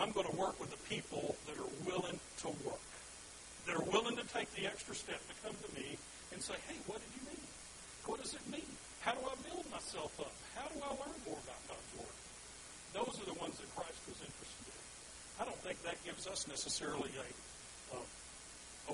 I'm 0.00 0.12
going 0.12 0.28
to 0.30 0.36
work 0.36 0.56
with 0.56 0.72
the 0.72 0.80
people 0.88 1.36
that 1.44 1.60
are 1.60 1.72
willing 1.84 2.16
to 2.16 2.48
work, 2.64 2.86
that 3.66 3.76
are 3.76 3.88
willing 3.92 4.16
to 4.16 4.24
take 4.32 4.48
the 4.56 4.64
extra 4.64 4.94
step 4.94 5.20
to 5.28 5.34
come 5.44 5.52
to 5.52 5.70
me 5.76 5.98
and 6.32 6.40
say, 6.40 6.56
hey, 6.70 6.78
what 6.86 7.02
did 7.04 7.12
you 7.20 7.24
mean? 7.28 7.44
What 8.06 8.22
does 8.22 8.32
it 8.32 8.44
mean? 8.48 8.70
How 9.00 9.12
do 9.12 9.20
I 9.24 9.34
build 9.44 9.49
myself 9.90 10.20
up? 10.20 10.30
How 10.54 10.70
do 10.70 10.78
I 10.86 10.90
learn 11.02 11.18
more 11.26 11.38
about 11.42 11.58
God's 11.66 11.90
Word? 11.98 12.14
Those 12.94 13.14
are 13.18 13.26
the 13.26 13.38
ones 13.42 13.58
that 13.58 13.66
Christ 13.74 13.98
was 14.06 14.22
interested 14.22 14.70
in. 14.70 14.82
I 15.42 15.44
don't 15.50 15.58
think 15.66 15.82
that 15.82 15.98
gives 16.06 16.30
us 16.30 16.46
necessarily 16.46 17.10
a, 17.18 17.26
a, 17.98 18.00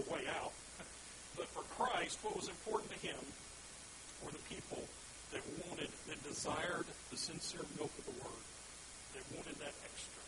a 0.01 0.03
way 0.09 0.25
out. 0.41 0.57
But 1.37 1.53
for 1.53 1.69
Christ, 1.77 2.17
what 2.25 2.33
was 2.33 2.49
important 2.49 2.89
to 2.97 3.01
him 3.05 3.21
were 4.25 4.33
the 4.33 4.41
people 4.49 4.81
that 5.37 5.45
wanted, 5.69 5.93
that 6.09 6.17
desired 6.25 6.89
the 7.13 7.19
sincere 7.21 7.61
milk 7.77 7.93
of 8.01 8.09
the 8.09 8.17
Word, 8.25 8.45
that 9.13 9.25
wanted 9.37 9.53
that 9.61 9.77
extra. 9.85 10.25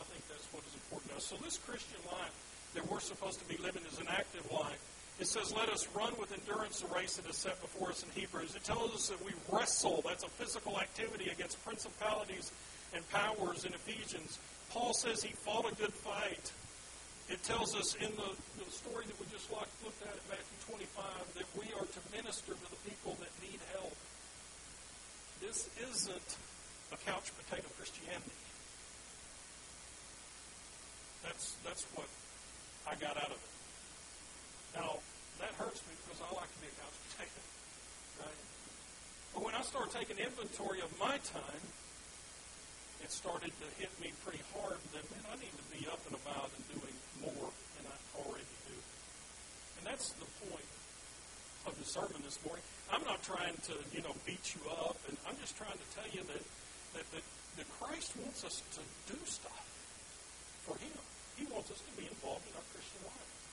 I 0.00 0.04
think 0.08 0.24
that's 0.24 0.48
what 0.56 0.64
is 0.64 0.72
important 0.88 1.12
to 1.12 1.16
us. 1.20 1.28
So 1.28 1.36
this 1.44 1.60
Christian 1.60 2.00
life 2.08 2.32
that 2.72 2.88
we're 2.88 3.04
supposed 3.04 3.44
to 3.44 3.48
be 3.52 3.60
living 3.60 3.84
is 3.84 4.00
an 4.00 4.08
active 4.08 4.48
life. 4.48 4.80
It 5.20 5.28
says, 5.28 5.54
let 5.54 5.68
us 5.68 5.86
run 5.94 6.12
with 6.18 6.32
endurance 6.32 6.80
the 6.80 6.92
race 6.92 7.16
that 7.16 7.30
is 7.30 7.36
set 7.36 7.60
before 7.60 7.90
us 7.90 8.02
in 8.02 8.10
Hebrews. 8.20 8.56
It 8.56 8.64
tells 8.64 8.94
us 8.94 9.08
that 9.08 9.24
we 9.24 9.30
wrestle. 9.50 10.02
That's 10.04 10.24
a 10.24 10.28
physical 10.28 10.80
activity 10.80 11.30
against 11.30 11.64
principalities 11.64 12.50
and 12.92 13.08
powers 13.10 13.64
in 13.64 13.72
Ephesians. 13.74 14.38
Paul 14.70 14.92
says 14.92 15.22
he 15.22 15.32
fought 15.32 15.70
a 15.70 15.74
good 15.76 15.92
fight. 15.92 16.50
It 17.30 17.42
tells 17.44 17.76
us 17.76 17.94
in 17.94 18.10
the, 18.16 18.30
the 18.58 18.70
story 18.70 19.06
that 19.06 19.18
we 19.20 19.26
just 19.30 19.50
looked 19.52 20.02
at 20.02 20.12
in 20.12 20.24
Matthew 20.28 20.58
25 20.66 21.04
that 21.38 21.48
we 21.54 21.70
are 21.78 21.86
to 21.86 22.00
minister 22.10 22.52
to 22.52 22.70
the 22.70 22.90
people 22.90 23.16
that 23.20 23.30
need 23.40 23.60
help. 23.72 23.96
This 25.40 25.70
isn't 25.90 26.30
a 26.92 26.96
couch 27.06 27.30
potato 27.38 27.68
Christianity. 27.78 28.42
That's, 31.22 31.54
that's 31.64 31.84
what 31.94 32.08
I 32.90 32.94
got 32.96 33.16
out 33.16 33.30
of 33.30 33.38
it. 33.38 33.53
Now, 34.74 34.98
that 35.38 35.54
hurts 35.54 35.80
me 35.86 35.94
because 36.04 36.20
I 36.22 36.28
like 36.34 36.50
to 36.50 36.60
be 36.60 36.68
a 36.68 36.76
couch 36.78 36.98
potato. 37.10 37.40
Right? 38.22 38.40
But 39.34 39.40
when 39.46 39.54
I 39.54 39.62
started 39.62 39.94
taking 39.94 40.18
inventory 40.18 40.82
of 40.82 40.90
my 40.98 41.18
time, 41.22 41.64
it 43.02 43.10
started 43.12 43.52
to 43.52 43.66
hit 43.76 43.92
me 44.00 44.10
pretty 44.24 44.42
hard 44.56 44.80
that, 44.96 45.04
man, 45.12 45.24
I 45.28 45.36
need 45.36 45.52
to 45.52 45.66
be 45.68 45.84
up 45.86 46.00
and 46.08 46.16
about 46.16 46.48
and 46.56 46.64
doing 46.72 46.96
more 47.20 47.48
than 47.76 47.84
I 47.84 47.96
already 48.16 48.48
do. 48.64 48.76
And 49.78 49.84
that's 49.84 50.16
the 50.16 50.24
point 50.48 50.70
of 51.68 51.76
the 51.76 51.84
sermon 51.84 52.24
this 52.24 52.40
morning. 52.44 52.64
I'm 52.88 53.04
not 53.04 53.20
trying 53.20 53.56
to, 53.68 53.74
you 53.92 54.00
know, 54.00 54.16
beat 54.24 54.56
you 54.56 54.62
up, 54.72 54.96
and 55.08 55.16
I'm 55.28 55.36
just 55.36 55.56
trying 55.56 55.76
to 55.76 55.88
tell 55.92 56.08
you 56.16 56.24
that, 56.24 56.44
that, 56.96 57.06
that, 57.12 57.24
that 57.60 57.68
Christ 57.76 58.16
wants 58.24 58.44
us 58.44 58.64
to 58.76 58.82
do 59.12 59.20
stuff 59.28 59.64
for 60.64 60.76
Him. 60.80 60.96
He 61.36 61.44
wants 61.52 61.70
us 61.70 61.84
to 61.84 61.92
be 62.00 62.08
involved 62.08 62.48
in 62.48 62.56
our 62.56 62.68
Christian 62.72 63.04
life. 63.04 63.43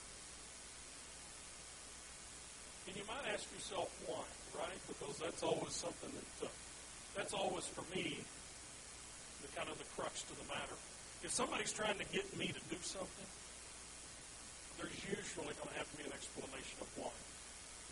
And 2.86 2.96
you 2.96 3.06
might 3.06 3.22
ask 3.30 3.46
yourself 3.54 3.88
why, 4.06 4.26
right? 4.58 4.80
Because 4.90 5.18
that's 5.22 5.42
always 5.42 5.74
something 5.74 6.10
that, 6.10 6.46
uh, 6.46 6.50
that's 7.14 7.34
always 7.34 7.66
for 7.70 7.86
me, 7.94 8.18
the 9.42 9.50
kind 9.54 9.70
of 9.70 9.78
the 9.78 9.88
crux 9.94 10.22
to 10.26 10.34
the 10.34 10.46
matter. 10.50 10.74
If 11.22 11.30
somebody's 11.30 11.70
trying 11.70 11.98
to 12.02 12.06
get 12.10 12.26
me 12.34 12.50
to 12.50 12.62
do 12.66 12.78
something, 12.82 13.28
there's 14.78 14.98
usually 15.06 15.54
going 15.54 15.70
to 15.70 15.78
have 15.78 15.86
to 15.86 15.96
be 15.98 16.02
an 16.02 16.14
explanation 16.14 16.82
of 16.82 16.90
why. 16.98 17.14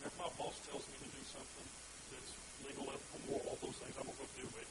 And 0.01 0.11
if 0.11 0.15
my 0.19 0.27
boss 0.35 0.59
tells 0.67 0.83
me 0.91 0.99
to 0.99 1.09
do 1.13 1.23
something 1.23 1.67
that's 2.11 2.31
legal, 2.67 2.91
ethical, 2.91 3.21
moral, 3.31 3.55
all 3.55 3.59
those 3.63 3.79
things, 3.79 3.95
I'm 3.95 4.11
going 4.11 4.19
to 4.19 4.23
go 4.27 4.43
do 4.43 4.49
it. 4.59 4.67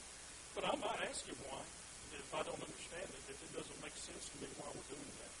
But 0.53 0.69
I 0.69 0.73
might 0.77 1.01
ask 1.09 1.25
him 1.25 1.39
why. 1.49 1.63
If 2.11 2.27
I 2.35 2.43
don't 2.43 2.59
understand 2.59 3.07
it, 3.07 3.23
if 3.31 3.39
it 3.39 3.51
doesn't 3.55 3.79
make 3.81 3.95
sense 3.95 4.27
to 4.29 4.35
me 4.43 4.47
why 4.59 4.67
we're 4.75 4.89
doing 4.91 5.11
that. 5.23 5.33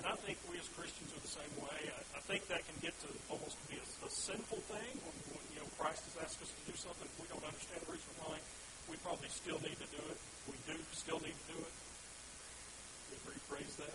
And 0.00 0.08
I 0.08 0.16
think 0.24 0.40
we 0.48 0.56
as 0.56 0.64
Christians 0.72 1.12
are 1.12 1.20
the 1.20 1.28
same 1.28 1.54
way. 1.60 1.92
I, 1.92 2.00
I 2.16 2.20
think 2.24 2.48
that 2.48 2.64
can 2.64 2.80
get 2.80 2.96
to 3.04 3.08
almost 3.28 3.60
be 3.68 3.76
a, 3.76 3.84
a 3.84 4.08
sinful 4.08 4.64
thing 4.72 4.92
when, 5.04 5.16
when 5.36 5.44
you 5.52 5.60
know 5.60 5.68
Christ 5.76 6.08
has 6.08 6.16
asked 6.24 6.40
us 6.40 6.48
to 6.48 6.62
do 6.64 6.72
something. 6.72 7.04
If 7.04 7.20
we 7.20 7.28
don't 7.28 7.44
understand 7.44 7.84
the 7.84 7.92
reason 7.92 8.08
why, 8.24 8.40
we 8.88 8.96
probably 9.04 9.28
still 9.28 9.60
need 9.60 9.76
to 9.76 9.88
do 9.92 10.00
it. 10.00 10.18
We 10.48 10.56
do 10.64 10.80
still 10.96 11.20
need 11.20 11.36
to 11.36 11.46
do 11.52 11.58
it. 11.60 11.74
We 13.12 13.36
rephrase 13.36 13.76
that 13.84 13.92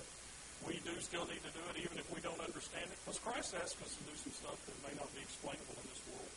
we 0.66 0.82
do 0.82 0.94
still 1.02 1.26
need 1.30 1.42
to 1.46 1.54
do 1.54 1.62
it 1.74 1.78
even 1.78 1.98
if 2.02 2.08
we 2.10 2.22
don't 2.22 2.40
understand 2.42 2.90
it, 2.90 2.98
because 3.06 3.22
Christ 3.22 3.54
asked 3.62 3.78
us 3.86 3.94
to 3.98 4.04
do 4.06 4.16
some 4.18 4.34
stuff 4.34 4.58
that 4.66 4.78
may 4.82 4.94
not 4.98 5.10
be 5.14 5.22
explainable 5.22 5.78
in 5.78 5.86
this 5.90 6.02
world. 6.10 6.34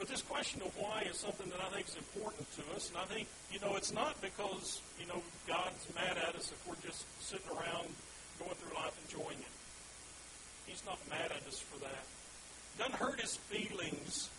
But 0.00 0.08
this 0.08 0.24
question 0.24 0.64
of 0.64 0.72
why 0.80 1.04
is 1.04 1.20
something 1.20 1.52
that 1.52 1.60
I 1.60 1.68
think 1.76 1.84
is 1.84 2.00
important 2.00 2.48
to 2.56 2.64
us, 2.72 2.88
and 2.88 2.96
I 2.96 3.04
think, 3.04 3.28
you 3.52 3.60
know, 3.60 3.76
it's 3.76 3.92
not 3.92 4.16
because, 4.24 4.80
you 4.96 5.04
know, 5.04 5.20
God's 5.44 5.84
mad 5.92 6.16
at 6.16 6.32
us 6.32 6.48
if 6.48 6.56
we're 6.64 6.80
just 6.80 7.04
sitting 7.20 7.52
around 7.52 7.84
going 8.40 8.56
through 8.56 8.72
life 8.80 8.96
enjoying 9.04 9.36
it. 9.36 9.54
He's 10.64 10.80
not 10.88 10.96
mad 11.12 11.28
at 11.28 11.44
us 11.44 11.60
for 11.60 11.76
that. 11.84 12.04
Doesn't 12.80 12.96
hurt 12.96 13.20
his 13.20 13.36
feelings. 13.52 14.32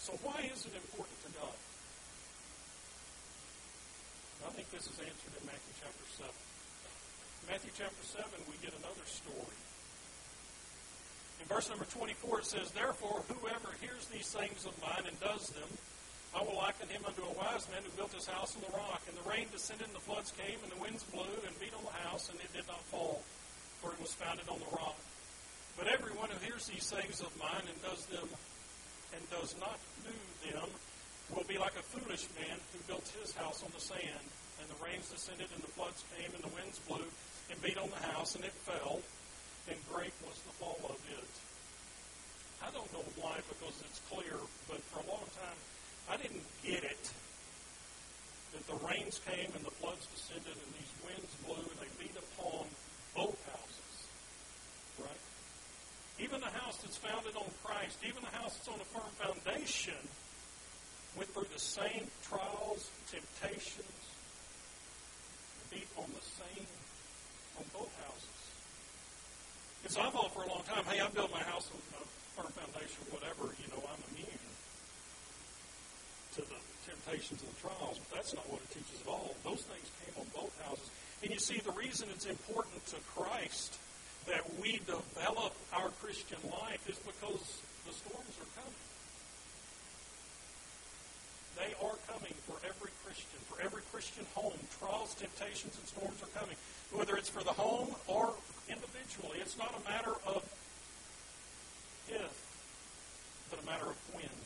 So 0.00 0.16
why 0.24 0.48
is 0.48 0.64
it 0.64 0.72
important 0.72 1.20
to 1.28 1.30
God? 1.36 1.58
I 4.48 4.50
think 4.56 4.72
this 4.72 4.88
is 4.88 4.96
answered 4.96 5.36
in 5.36 5.44
Matthew 5.44 5.76
chapter 5.76 6.08
7. 6.16 6.32
Matthew 7.52 7.72
chapter 7.76 8.04
7, 8.16 8.24
we 8.48 8.56
get 8.64 8.72
another 8.80 9.04
story. 9.04 9.60
In 11.40 11.46
verse 11.46 11.68
number 11.70 11.86
24, 11.86 12.40
it 12.40 12.46
says, 12.46 12.70
Therefore, 12.70 13.22
whoever 13.28 13.70
hears 13.80 14.06
these 14.10 14.28
things 14.30 14.66
of 14.66 14.74
mine 14.82 15.06
and 15.06 15.18
does 15.20 15.48
them, 15.50 15.70
I 16.36 16.42
will 16.44 16.56
liken 16.56 16.88
him 16.88 17.02
unto 17.06 17.24
a 17.24 17.38
wise 17.38 17.64
man 17.72 17.80
who 17.82 17.90
built 17.96 18.12
his 18.12 18.28
house 18.28 18.54
on 18.54 18.62
the 18.62 18.76
rock. 18.76 19.00
And 19.08 19.16
the 19.16 19.26
rain 19.28 19.46
descended, 19.50 19.86
and 19.86 19.96
the 19.96 20.04
floods 20.04 20.34
came, 20.36 20.60
and 20.62 20.70
the 20.70 20.82
winds 20.82 21.02
blew 21.08 21.32
and 21.46 21.54
beat 21.58 21.72
on 21.72 21.84
the 21.84 21.98
house, 22.04 22.28
and 22.28 22.38
it 22.40 22.52
did 22.52 22.68
not 22.68 22.82
fall, 22.92 23.22
for 23.80 23.92
it 23.92 24.00
was 24.00 24.12
founded 24.12 24.48
on 24.48 24.60
the 24.60 24.76
rock. 24.76 24.98
But 25.78 25.88
everyone 25.88 26.28
who 26.28 26.38
hears 26.44 26.66
these 26.66 26.84
sayings 26.84 27.22
of 27.22 27.32
mine 27.38 27.64
and 27.64 27.78
does 27.80 28.04
them, 28.06 28.28
and 29.14 29.22
does 29.30 29.54
not 29.62 29.78
do 30.04 30.14
them, 30.50 30.68
will 31.32 31.46
be 31.48 31.56
like 31.56 31.76
a 31.76 31.86
foolish 31.86 32.26
man 32.36 32.58
who 32.72 32.78
built 32.90 33.06
his 33.20 33.32
house 33.34 33.62
on 33.62 33.70
the 33.72 33.80
sand, 33.80 34.26
and 34.60 34.66
the 34.68 34.80
rains 34.84 35.08
descended, 35.08 35.48
and 35.54 35.62
the 35.62 35.72
floods 35.72 36.04
came, 36.16 36.28
and 36.34 36.42
the 36.42 36.54
winds 36.54 36.78
blew, 36.84 37.04
and 37.50 37.56
beat 37.62 37.78
on 37.78 37.88
the 37.88 38.02
house, 38.12 38.34
and 38.34 38.44
it 38.44 38.52
fell, 38.66 39.00
and 39.70 39.78
great 39.92 40.12
was 40.24 40.38
the 40.42 40.54
fall 40.56 40.80
of 40.88 40.98
it. 41.12 41.34
I 42.64 42.70
don't 42.74 42.90
know 42.92 43.04
why, 43.20 43.38
because 43.48 43.76
it's 43.84 44.00
clear, 44.10 44.34
but 44.68 44.82
for 44.90 45.00
a 45.00 45.06
long 45.08 45.24
time, 45.38 45.58
I 46.10 46.16
didn't 46.16 46.44
get 46.64 46.84
it 46.84 47.04
that 48.52 48.64
the 48.66 48.80
rains 48.86 49.20
came 49.28 49.52
and 49.54 49.64
the 49.64 49.74
floods 49.76 50.08
descended 50.08 50.56
and 50.56 50.70
these 50.72 50.92
winds 51.04 51.32
blew 51.44 51.60
and 51.60 51.78
they 51.78 51.92
beat 52.00 52.16
upon 52.16 52.64
both 53.14 53.36
houses. 53.44 53.94
Right? 54.98 55.22
Even 56.18 56.40
the 56.40 56.50
house 56.50 56.78
that's 56.80 56.96
founded 56.96 57.36
on 57.36 57.46
Christ, 57.62 57.98
even 58.02 58.24
the 58.24 58.34
house 58.34 58.56
that's 58.56 58.68
on 58.68 58.80
a 58.80 58.88
firm 58.88 59.12
foundation, 59.20 60.00
went 61.16 61.28
through 61.30 61.50
the 61.52 61.60
same 61.60 62.08
trials, 62.24 62.90
temptations, 63.12 64.02
beat 65.70 65.88
on 65.96 66.08
the 66.10 66.24
same, 66.24 66.66
on 67.58 67.64
both 67.76 67.92
houses. 68.02 68.38
Because 69.88 70.04
I 70.04 70.10
thought 70.12 70.36
for 70.36 70.44
a 70.44 70.50
long 70.52 70.60
time, 70.68 70.84
hey, 70.84 71.00
I 71.00 71.08
built 71.08 71.32
my 71.32 71.40
house 71.48 71.72
on 71.72 71.80
a 71.80 72.04
firm 72.36 72.52
foundation, 72.52 73.00
whatever, 73.08 73.48
you 73.56 73.72
know, 73.72 73.80
I'm 73.88 73.96
immune 74.12 74.44
to 76.36 76.44
the 76.44 76.60
temptations 76.84 77.40
and 77.40 77.48
the 77.48 77.56
trials, 77.56 77.96
but 77.96 78.20
that's 78.20 78.36
not 78.36 78.44
what 78.52 78.60
it 78.60 78.68
teaches 78.68 79.00
at 79.00 79.08
all. 79.08 79.32
Those 79.48 79.64
things 79.64 79.88
came 80.04 80.12
on 80.20 80.28
both 80.36 80.52
houses. 80.60 80.92
And 81.24 81.32
you 81.32 81.40
see, 81.40 81.64
the 81.64 81.72
reason 81.72 82.04
it's 82.12 82.28
important 82.28 82.84
to 82.92 83.00
Christ 83.16 83.80
that 84.28 84.44
we 84.60 84.76
develop 84.84 85.56
our 85.72 85.88
Christian 86.04 86.36
life 86.52 86.84
is 86.84 87.00
because 87.00 87.64
the 87.88 87.94
storms 87.96 88.36
are 88.44 88.52
coming. 88.60 88.84
They 91.56 91.72
are 91.80 91.96
coming 92.12 92.36
for 92.44 92.60
every 92.60 92.92
Christian, 93.08 93.40
for 93.48 93.56
every 93.64 93.80
Christian 93.88 94.28
home. 94.36 94.60
Trials, 94.76 95.16
temptations, 95.16 95.80
and 95.80 95.88
storms 95.88 96.20
are 96.20 96.32
coming. 96.36 96.60
Whether 96.92 97.16
it's 97.16 97.32
for 97.32 97.40
the 97.40 97.56
home 97.56 97.96
or 98.06 98.36
individually, 98.68 99.40
it's 99.40 99.56
not 99.56 99.72
a 99.72 99.82
matter 99.88 100.14
of 100.28 100.44
if, 102.08 102.34
but 103.50 103.60
a 103.60 103.66
matter 103.66 103.88
of 103.88 103.98
when. 104.12 104.36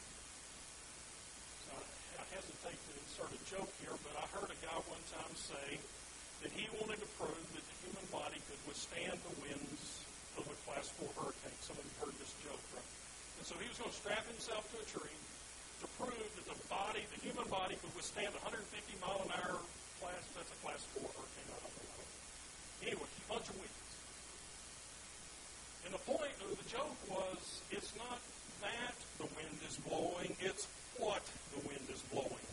So 1.67 1.75
I 1.75 2.25
hesitate 2.35 2.79
to 2.79 2.93
insert 3.03 3.31
a 3.35 3.41
joke 3.47 3.71
here, 3.83 3.95
but 4.03 4.15
I 4.19 4.27
heard 4.35 4.51
a 4.51 4.59
guy 4.63 4.79
one 4.87 5.03
time 5.11 5.35
say 5.35 5.79
that 6.43 6.51
he 6.55 6.67
wanted 6.79 6.99
to 7.03 7.09
prove 7.19 7.47
that 7.55 7.63
the 7.63 7.77
human 7.87 8.07
body 8.11 8.39
could 8.51 8.59
withstand 8.67 9.15
the 9.23 9.35
winds 9.43 10.03
of 10.39 10.47
a 10.47 10.57
class 10.67 10.91
4 10.99 11.07
hurricane. 11.19 11.59
Some 11.63 11.79
heard 12.03 12.15
this 12.19 12.35
joke, 12.43 12.63
right? 12.75 12.91
And 13.39 13.45
so 13.47 13.55
he 13.63 13.67
was 13.71 13.79
going 13.79 13.91
to 13.91 13.99
strap 13.99 14.27
himself 14.27 14.67
to 14.75 14.77
a 14.83 14.87
tree 14.87 15.19
to 15.83 15.87
prove 15.99 16.15
that 16.15 16.47
the 16.47 16.59
body, 16.71 17.03
the 17.15 17.21
human 17.23 17.47
body, 17.51 17.75
could 17.79 17.95
withstand 17.95 18.31
150 18.39 18.63
mile 19.03 19.23
an 19.27 19.35
hour 19.35 19.59
class. 20.03 20.23
That's 20.35 20.51
a 20.51 20.59
class 20.63 20.83
four 20.95 21.07
hurricane. 21.11 21.51
I 21.51 21.59
don't 21.59 21.75
know. 21.75 22.07
Anyway, 22.87 23.09
bunch 23.31 23.51
of 23.51 23.57
winds. 23.59 23.82
And 25.85 25.95
the 25.95 26.03
point 26.07 26.37
of 26.45 26.57
the 26.57 26.69
joke 26.71 26.97
was, 27.11 27.63
it's 27.71 27.93
not 27.97 28.19
that 28.63 28.95
the 29.19 29.27
wind 29.35 29.59
is 29.67 29.77
blowing; 29.83 30.37
it's 30.41 30.69
what 30.99 31.23
the 31.55 31.61
wind 31.69 31.87
is 31.91 32.03
blowing. 32.13 32.49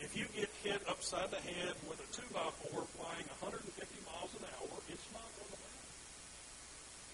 If 0.00 0.16
you 0.16 0.24
get 0.32 0.48
hit 0.64 0.80
upside 0.88 1.30
the 1.30 1.40
head 1.44 1.76
with 1.84 2.00
a 2.00 2.08
two 2.12 2.24
by 2.32 2.48
four 2.64 2.88
flying 2.96 3.28
150 3.40 3.68
miles 4.08 4.32
an 4.36 4.48
hour, 4.48 4.72
it's 4.88 5.08
not 5.12 5.28
going 5.36 5.52
to 5.52 5.60
matter. 5.60 5.88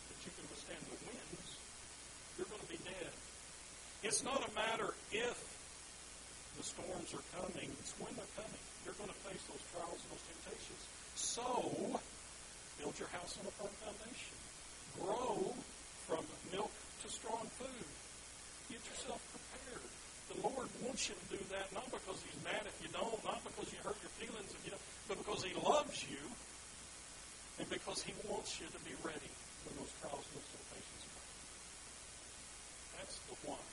But 0.06 0.18
you 0.22 0.30
can 0.38 0.46
withstand 0.50 0.82
the 0.86 0.98
winds. 1.02 1.48
You're 2.38 2.46
going 2.46 2.62
to 2.62 2.70
be 2.70 2.78
dead. 2.86 3.10
It's 4.06 4.22
not 4.22 4.38
a 4.38 4.50
matter 4.54 4.94
if 5.10 5.34
the 6.54 6.62
storms 6.62 7.10
are 7.10 7.26
coming, 7.34 7.68
it's 7.82 7.92
when 7.98 8.14
they're 8.14 8.34
coming. 8.38 8.62
You're 8.86 8.96
going 9.02 9.10
to 9.10 9.20
face 9.26 9.42
those 9.50 9.60
trials 9.74 9.98
and 9.98 10.10
those 10.14 10.26
temptations. 10.30 10.82
So, 11.18 12.00
build 12.78 12.94
your 13.02 13.10
house 13.10 13.34
on 13.42 13.50
a 13.50 13.54
firm 13.58 13.74
foundation. 13.82 14.45
Grow 15.00 15.54
from 16.06 16.24
milk 16.52 16.72
to 17.02 17.08
strong 17.08 17.44
food. 17.58 17.88
Get 18.70 18.82
yourself 18.86 19.20
prepared. 19.30 19.86
The 20.32 20.38
Lord 20.42 20.68
wants 20.82 21.08
you 21.08 21.14
to 21.14 21.26
do 21.38 21.42
that, 21.54 21.70
not 21.74 21.86
because 21.90 22.18
He's 22.26 22.38
mad 22.42 22.66
if 22.66 22.76
you 22.82 22.90
don't, 22.90 23.20
not 23.24 23.42
because 23.46 23.70
you 23.72 23.78
hurt 23.84 23.96
your 24.02 24.14
feelings 24.18 24.50
if 24.50 24.62
you 24.64 24.72
don't, 24.74 24.86
but 25.08 25.16
because 25.22 25.42
He 25.44 25.54
loves 25.58 26.02
you 26.08 26.22
and 27.58 27.66
because 27.70 28.02
He 28.02 28.12
wants 28.26 28.58
you 28.60 28.66
to 28.66 28.80
be 28.82 28.94
ready 29.06 29.32
when 29.64 29.74
those 29.78 29.92
trials 30.02 30.26
and 30.34 30.42
temptations 30.42 31.02
come. 31.06 31.30
That's 32.98 33.16
the 33.30 33.36
one. 33.46 33.66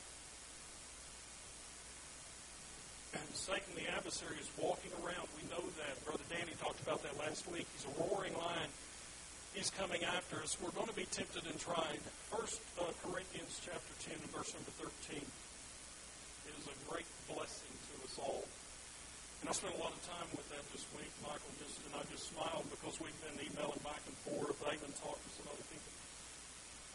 And 3.14 3.30
Satan, 3.38 3.78
the 3.78 3.86
adversary, 3.94 4.42
is 4.42 4.50
walking 4.58 4.90
around. 5.06 5.30
We 5.38 5.46
know 5.54 5.62
that. 5.62 5.94
Brother 6.06 6.26
Danny 6.34 6.58
talked 6.58 6.82
about 6.82 7.06
that 7.06 7.14
last 7.22 7.46
week. 7.52 7.70
He's 7.78 7.86
a 7.86 7.94
roaring 8.02 8.34
lion. 8.34 8.70
He's 9.54 9.70
coming 9.70 10.02
after 10.02 10.42
us. 10.42 10.58
We're 10.58 10.74
going 10.74 10.90
to 10.90 10.98
be 10.98 11.06
tempted 11.14 11.46
and 11.46 11.54
tried. 11.62 12.02
First 12.34 12.58
uh, 12.82 12.90
Corinthians 13.06 13.62
chapter 13.62 13.94
10 14.10 14.18
and 14.18 14.32
verse 14.34 14.50
number 14.58 14.74
13 14.82 15.22
is 15.22 16.66
a 16.66 16.76
great 16.90 17.06
blessing 17.30 17.70
to 17.70 17.94
us 18.02 18.18
all. 18.18 18.50
And 19.46 19.50
I 19.50 19.54
spent 19.54 19.78
a 19.78 19.82
lot 19.84 19.94
of 19.94 20.02
time 20.10 20.26
with 20.34 20.50
that 20.50 20.66
this 20.74 20.82
week. 20.98 21.14
Michael 21.22 21.54
just 21.62 21.78
and 21.86 21.94
I 21.94 22.02
just 22.10 22.34
smiled 22.34 22.66
because 22.74 22.98
we've 22.98 23.14
been 23.22 23.38
emailing 23.46 23.78
back 23.86 24.02
and 24.10 24.18
forth. 24.26 24.58
I 24.66 24.74
even 24.74 24.90
talked 24.98 25.22
to 25.22 25.32
some 25.38 25.46
other 25.46 25.68
people. 25.70 25.94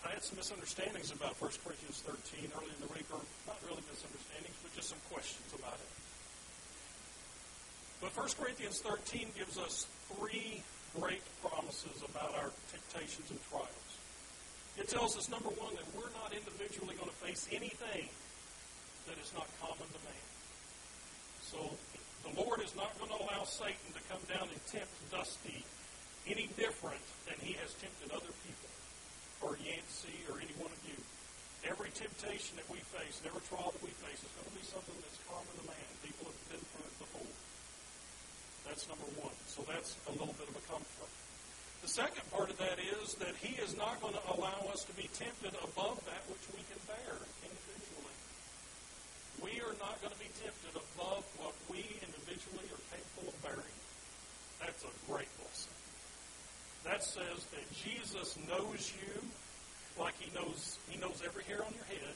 I 0.02 0.18
had 0.18 0.22
some 0.26 0.42
misunderstandings 0.42 1.14
about 1.14 1.38
1 1.38 1.62
Corinthians 1.62 2.02
13 2.02 2.50
early 2.58 2.74
in 2.74 2.80
the 2.82 2.90
week, 2.90 3.06
or 3.14 3.22
not 3.46 3.62
really 3.70 3.86
misunderstandings, 3.86 4.58
but 4.66 4.74
just 4.74 4.90
some 4.90 5.02
questions 5.14 5.46
about 5.54 5.78
it. 5.78 5.90
But 8.02 8.10
1 8.18 8.34
Corinthians 8.34 8.82
13 8.82 9.30
gives 9.38 9.58
us 9.62 9.86
three 10.10 10.66
great 10.96 11.22
promises 11.42 12.00
about 12.06 12.32
our 12.38 12.50
temptations 12.72 13.30
and 13.30 13.40
trials. 13.50 13.90
It 14.78 14.88
tells 14.88 15.18
us, 15.18 15.28
number 15.28 15.50
one, 15.58 15.74
that 15.74 15.88
we're 15.92 16.12
not 16.14 16.30
individually 16.30 16.94
going 16.94 17.10
to 17.10 17.20
face 17.24 17.50
anything 17.50 18.06
that 19.10 19.18
is 19.18 19.34
not 19.34 19.50
common 19.58 19.88
to 19.90 20.00
man. 20.06 20.26
So 21.42 21.58
the 22.22 22.32
Lord 22.38 22.62
is 22.62 22.76
not 22.76 22.94
going 23.00 23.10
to 23.10 23.18
allow 23.18 23.42
Satan 23.42 23.90
to 23.96 24.02
come 24.06 24.22
down 24.30 24.46
and 24.46 24.60
tempt 24.70 24.92
Dusty 25.10 25.64
any 26.28 26.46
different 26.60 27.02
than 27.24 27.40
he 27.40 27.56
has 27.58 27.72
tempted 27.80 28.12
other 28.12 28.30
people, 28.44 28.70
or 29.40 29.56
Yancey, 29.64 30.14
or 30.28 30.36
any 30.38 30.52
one 30.60 30.68
of 30.68 30.82
you. 30.84 30.98
Every 31.64 31.90
temptation 31.90 32.54
that 32.60 32.68
we 32.68 32.78
face, 32.94 33.18
every 33.24 33.40
trial 33.48 33.72
that 33.72 33.82
we 33.82 33.90
face, 34.04 34.20
is 34.20 34.30
going 34.36 34.46
to 34.46 34.56
be 34.56 34.66
something 34.68 34.94
that's 35.02 35.18
common 35.26 35.50
to 35.58 35.64
man. 35.66 35.88
People 36.04 36.28
have 36.28 36.38
been 36.52 36.62
through 36.70 36.86
it 36.86 36.96
before. 37.00 37.32
That's 38.68 38.84
number 38.86 39.08
one. 39.16 39.34
So 39.48 39.64
that's 39.64 39.96
a 40.06 40.12
little 40.12 40.36
bit 40.36 40.46
of 40.46 40.56
a 40.60 40.64
comfort. 40.68 41.10
The 41.80 41.88
second 41.88 42.22
part 42.30 42.52
of 42.52 42.58
that 42.60 42.76
is 42.76 43.16
that 43.16 43.32
he 43.40 43.56
is 43.56 43.72
not 43.80 43.96
going 44.04 44.12
to 44.12 44.24
allow 44.36 44.60
us 44.68 44.84
to 44.84 44.94
be 44.94 45.08
tempted 45.16 45.56
above 45.64 45.96
that 46.04 46.22
which 46.28 46.44
we 46.52 46.60
can 46.68 46.76
bear 46.84 47.16
individually. 47.40 48.16
We 49.40 49.64
are 49.64 49.72
not 49.80 49.96
going 50.04 50.12
to 50.12 50.20
be 50.20 50.28
tempted 50.36 50.76
above 50.76 51.24
what 51.40 51.56
we 51.72 51.80
individually 52.04 52.68
are 52.68 52.82
capable 52.92 53.32
of 53.32 53.36
bearing. 53.40 53.78
That's 54.60 54.84
a 54.84 54.92
great 55.08 55.30
blessing. 55.40 55.78
That 56.84 57.00
says 57.00 57.40
that 57.56 57.64
Jesus 57.72 58.36
knows 58.44 58.92
you 59.00 59.16
like 59.96 60.14
he 60.20 60.30
knows 60.34 60.78
he 60.90 60.98
knows 60.98 61.22
every 61.24 61.44
hair 61.44 61.64
on 61.64 61.72
your 61.74 61.88
head. 61.88 62.14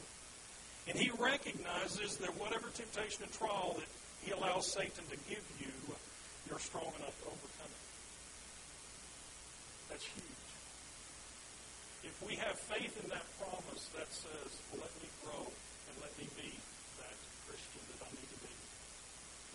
And 0.89 0.99
he 0.99 1.11
recognizes 1.17 2.17
that 2.19 2.35
whatever 2.39 2.69
temptation 2.75 3.23
and 3.23 3.33
trial 3.33 3.79
that 3.79 3.89
he 4.23 4.31
allows 4.33 4.67
Satan 4.67 5.05
to 5.11 5.17
give 5.31 5.47
you, 5.59 5.71
you're 6.53 6.61
strong 6.61 6.93
enough 7.01 7.17
to 7.25 7.33
overcome 7.33 7.73
it. 7.73 7.85
That's 9.89 10.05
huge. 10.05 10.45
If 12.05 12.13
we 12.29 12.37
have 12.45 12.61
faith 12.69 12.93
in 13.01 13.09
that 13.09 13.25
promise 13.41 13.89
that 13.97 14.05
says, 14.13 14.53
let 14.77 14.93
me 15.01 15.09
grow 15.25 15.49
and 15.49 15.95
let 16.05 16.13
me 16.21 16.29
be 16.37 16.53
that 17.01 17.17
Christian 17.49 17.81
that 17.97 18.05
I 18.05 18.09
need 18.13 18.29
to 18.37 18.41
be. 18.45 18.53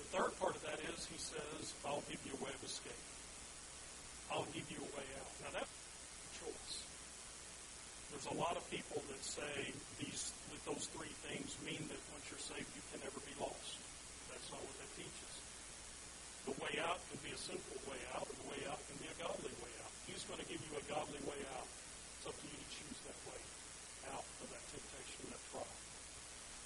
The 0.01 0.09
third 0.09 0.33
part 0.41 0.57
of 0.57 0.65
that 0.65 0.81
is 0.89 1.05
he 1.05 1.21
says, 1.21 1.77
I'll 1.85 2.01
give 2.09 2.17
you 2.25 2.33
a 2.33 2.41
way 2.41 2.49
of 2.49 2.65
escape. 2.65 3.05
I'll 4.33 4.49
give 4.49 4.65
you 4.65 4.81
a 4.81 4.89
way 4.97 5.05
out. 5.21 5.29
Now 5.45 5.53
that's 5.53 5.69
a 5.69 6.29
choice. 6.49 6.81
There's 8.09 8.25
a 8.33 8.37
lot 8.41 8.57
of 8.57 8.65
people 8.73 9.05
that 9.05 9.21
say 9.21 9.69
these 10.01 10.33
that 10.49 10.65
those 10.65 10.89
three 10.97 11.13
things 11.29 11.53
mean 11.61 11.85
that 11.93 12.01
once 12.09 12.25
you're 12.33 12.41
saved 12.41 12.73
you 12.73 12.81
can 12.89 13.05
never 13.05 13.21
be 13.21 13.37
lost. 13.37 13.77
That's 14.33 14.49
not 14.49 14.65
what 14.65 14.73
that 14.81 14.89
teaches. 14.97 15.27
The 16.47 16.55
way 16.63 16.79
out 16.79 16.95
can 17.11 17.19
be 17.27 17.35
a 17.35 17.39
sinful 17.39 17.75
way 17.91 17.99
out, 18.15 18.23
or 18.23 18.31
the 18.31 18.47
way 18.47 18.63
out 18.71 18.79
can 18.87 18.95
be 19.03 19.11
a 19.11 19.17
godly 19.19 19.51
way 19.59 19.73
out. 19.83 19.91
He's 20.07 20.23
going 20.31 20.39
to 20.39 20.47
give 20.47 20.63
you 20.63 20.73
a 20.79 20.83
godly 20.87 21.19
way 21.27 21.35
out. 21.59 21.67
It's 22.17 22.27
up 22.31 22.39
to 22.39 22.45
you 22.47 22.55
to 22.55 22.69
choose 22.71 22.99
that 23.03 23.19
way 23.27 23.41
out 24.15 24.23
of 24.23 24.47
that 24.55 24.63
temptation, 24.71 25.27
that 25.27 25.43
trial. 25.51 25.75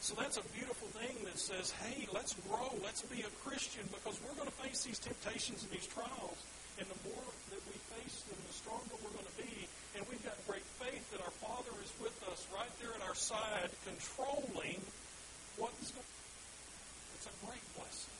So 0.05 0.13
that's 0.13 0.37
a 0.37 0.45
beautiful 0.53 0.85
thing 0.93 1.17
that 1.25 1.41
says, 1.41 1.73
hey, 1.81 2.05
let's 2.13 2.37
grow, 2.45 2.77
let's 2.85 3.01
be 3.09 3.25
a 3.25 3.31
Christian, 3.41 3.81
because 3.89 4.21
we're 4.21 4.37
going 4.37 4.53
to 4.53 4.59
face 4.61 4.85
these 4.85 5.01
temptations 5.01 5.65
and 5.65 5.73
these 5.73 5.89
trials. 5.89 6.37
And 6.77 6.85
the 6.85 7.01
more 7.01 7.25
that 7.49 7.61
we 7.65 7.73
face 7.97 8.21
them, 8.29 8.37
the 8.37 8.53
stronger 8.53 8.93
we're 9.01 9.17
going 9.17 9.29
to 9.33 9.39
be. 9.41 9.65
And 9.97 10.05
we've 10.13 10.21
got 10.21 10.37
great 10.45 10.65
faith 10.77 11.01
that 11.09 11.25
our 11.25 11.33
Father 11.41 11.73
is 11.81 11.89
with 11.97 12.13
us 12.29 12.45
right 12.53 12.69
there 12.77 12.93
at 12.93 13.01
our 13.01 13.17
side, 13.17 13.73
controlling 13.89 14.77
what's 15.57 15.89
going 15.89 16.05
It's 17.17 17.25
a 17.25 17.35
great 17.45 17.65
blessing. 17.73 18.13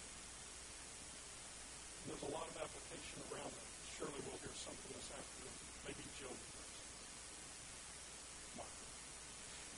There's 2.08 2.24
a 2.26 2.34
lot 2.34 2.50
of 2.50 2.56
application 2.58 3.18
around 3.30 3.54
it. 3.54 3.68
Surely 3.98 4.18
we'll 4.26 4.42
hear 4.42 4.54
something 4.58 4.92
this 4.94 5.10
afternoon. 5.14 5.56
Maybe 5.86 6.04
Joe 6.18 6.34
first. 6.34 6.82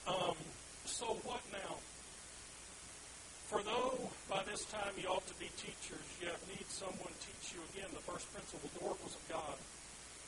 Um, 0.07 0.39
what 1.21 1.41
now? 1.53 1.77
For 3.53 3.61
though 3.61 4.09
by 4.25 4.41
this 4.49 4.65
time 4.73 4.97
you 4.97 5.05
ought 5.05 5.25
to 5.29 5.37
be 5.37 5.51
teachers, 5.61 6.07
yet 6.17 6.41
need 6.49 6.65
someone 6.73 7.13
teach 7.21 7.53
you 7.53 7.61
again 7.69 7.91
the 7.93 8.01
first 8.01 8.25
principle, 8.33 8.65
the 8.73 8.81
oracles 8.81 9.13
of 9.13 9.23
God. 9.29 9.57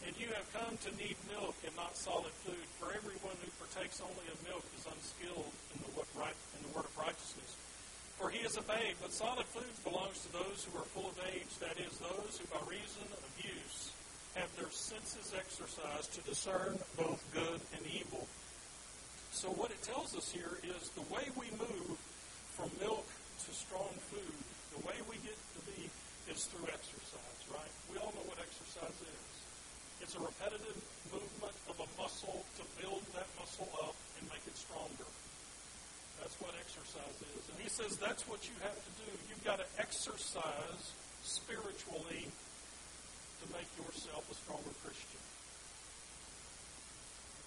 And 0.05 0.13
you 0.21 0.29
have 0.37 0.45
come 0.53 0.77
to 0.85 0.91
need 1.01 1.17
milk 1.33 1.57
and 1.65 1.73
not 1.73 1.97
solid 1.97 2.29
food. 2.45 2.61
For 2.77 2.93
everyone 2.93 3.33
who 3.41 3.49
partakes 3.57 3.97
only 3.97 4.29
of 4.29 4.37
milk 4.45 4.61
is 4.77 4.85
unskilled 4.85 5.49
in 5.73 5.81
the, 5.81 5.91
right, 6.13 6.37
in 6.53 6.61
the 6.69 6.71
word 6.77 6.85
of 6.85 6.93
righteousness. 6.93 7.57
For 8.21 8.29
he 8.29 8.45
is 8.45 8.55
a 8.55 8.63
babe, 8.63 8.95
but 9.01 9.11
solid 9.11 9.49
food 9.49 9.73
belongs 9.81 10.21
to 10.23 10.29
those 10.31 10.63
who 10.63 10.77
are 10.77 10.87
full 10.93 11.09
of 11.09 11.17
age, 11.33 11.49
that 11.59 11.75
is, 11.81 11.97
those 11.97 12.37
who 12.37 12.45
by 12.53 12.61
reason 12.69 13.03
of 13.09 13.31
use 13.41 13.91
have 14.35 14.53
their 14.55 14.69
senses 14.69 15.33
exercised 15.35 16.13
to 16.13 16.21
discern 16.29 16.77
both 16.95 17.23
good 17.33 17.59
and 17.75 17.83
evil. 17.89 18.27
So 19.35 19.51
what 19.59 19.67
it 19.67 19.83
tells 19.83 20.15
us 20.15 20.31
here 20.31 20.55
is 20.63 20.95
the 20.95 21.03
way 21.11 21.27
we 21.35 21.51
move 21.59 21.99
from 22.55 22.71
milk 22.79 23.03
to 23.03 23.51
strong 23.51 23.91
food, 24.07 24.39
the 24.71 24.79
way 24.87 24.95
we 25.11 25.19
get 25.27 25.35
to 25.35 25.61
be 25.75 25.91
is 26.31 26.47
through 26.47 26.71
exercise, 26.71 27.41
right? 27.51 27.73
We 27.91 27.99
all 27.99 28.15
know 28.15 28.23
what 28.31 28.39
exercise 28.39 28.95
is. 28.95 29.27
It's 29.99 30.15
a 30.15 30.23
repetitive 30.23 30.79
movement 31.11 31.51
of 31.67 31.75
a 31.83 31.87
muscle 31.99 32.47
to 32.47 32.63
build 32.79 33.03
that 33.11 33.27
muscle 33.35 33.67
up 33.83 33.91
and 34.15 34.23
make 34.31 34.39
it 34.47 34.55
stronger. 34.55 35.09
That's 36.23 36.39
what 36.39 36.55
exercise 36.55 37.19
is. 37.35 37.43
And 37.51 37.59
he 37.59 37.67
says 37.67 37.99
that's 37.99 38.23
what 38.31 38.47
you 38.47 38.55
have 38.63 38.79
to 38.79 38.91
do. 39.03 39.11
You've 39.27 39.43
got 39.43 39.59
to 39.59 39.67
exercise 39.75 40.95
spiritually 41.27 42.23
to 42.23 43.45
make 43.51 43.67
yourself 43.83 44.23
a 44.31 44.35
stronger 44.47 44.71
Christian. 44.79 45.19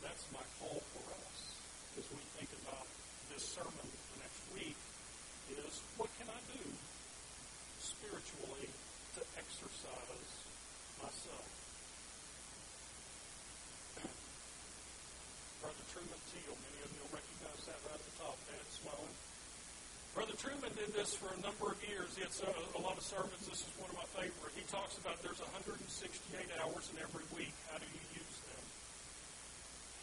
That's 0.05 0.29
my 0.37 0.45
call 0.61 0.85
for 0.93 1.17
us 1.17 1.18
as 1.99 2.07
we 2.15 2.23
think 2.39 2.51
about 2.63 2.87
this 3.35 3.43
sermon 3.43 3.87
the 4.15 4.19
next 4.23 4.43
week 4.55 4.79
is 5.51 5.83
what 5.99 6.07
can 6.23 6.31
I 6.31 6.41
do 6.55 6.63
spiritually 7.83 8.71
to 9.19 9.21
exercise 9.35 10.31
myself? 11.03 11.47
Brother 15.59 15.85
Truman 15.91 16.23
Teal, 16.31 16.55
many 16.55 16.79
of 16.87 16.91
you 16.95 17.03
will 17.03 17.19
recognize 17.19 17.67
that 17.67 17.79
right 17.83 17.99
at 17.99 18.05
the 18.07 18.15
top. 18.23 18.39
Brother 20.19 20.35
Truman 20.35 20.75
did 20.75 20.91
this 20.99 21.15
for 21.15 21.31
a 21.31 21.41
number 21.47 21.71
of 21.71 21.79
years. 21.87 22.11
He 22.19 22.27
had 22.27 22.35
a 22.75 22.83
lot 22.83 22.99
of 22.99 23.07
sermons. 23.07 23.39
This 23.47 23.63
is 23.63 23.71
one 23.79 23.87
of 23.87 24.03
my 24.03 24.09
favorite. 24.19 24.51
He 24.51 24.67
talks 24.67 24.99
about 24.99 25.15
there's 25.23 25.39
168 25.39 25.79
hours 26.59 26.91
in 26.91 26.99
every 26.99 27.23
week. 27.39 27.55
How 27.71 27.79
do 27.79 27.87
you 27.87 28.03
use? 28.19 28.28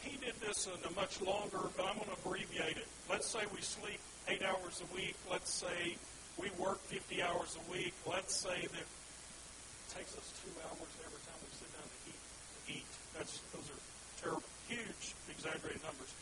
He 0.06 0.18
did 0.22 0.38
this 0.40 0.70
in 0.70 0.78
a 0.86 0.94
much 0.94 1.20
longer, 1.22 1.66
but 1.74 1.90
I'm 1.90 1.98
going 1.98 2.14
to 2.14 2.18
abbreviate 2.22 2.78
it. 2.78 2.88
Let's 3.10 3.26
say 3.26 3.42
we 3.50 3.62
sleep 3.62 4.00
eight 4.30 4.46
hours 4.46 4.86
a 4.86 4.90
week. 4.94 5.18
Let's 5.30 5.50
say 5.50 5.98
we 6.38 6.54
work 6.62 6.78
50 6.86 7.22
hours 7.26 7.58
a 7.58 7.64
week. 7.74 7.94
Let's 8.06 8.38
say 8.38 8.54
that 8.54 8.86
it 8.86 9.90
takes 9.90 10.14
us 10.14 10.30
two 10.46 10.54
hours 10.70 10.92
every 11.02 11.22
time 11.26 11.40
we 11.42 11.50
sit 11.58 11.70
down 11.74 11.90
to 11.90 12.00
eat. 12.06 12.22
To 12.22 12.62
eat. 12.80 12.92
That's 13.18 13.42
those 13.50 13.66
are 13.74 13.82
terrible, 14.22 14.46
huge, 14.70 15.18
exaggerated 15.34 15.82
numbers. 15.82 16.14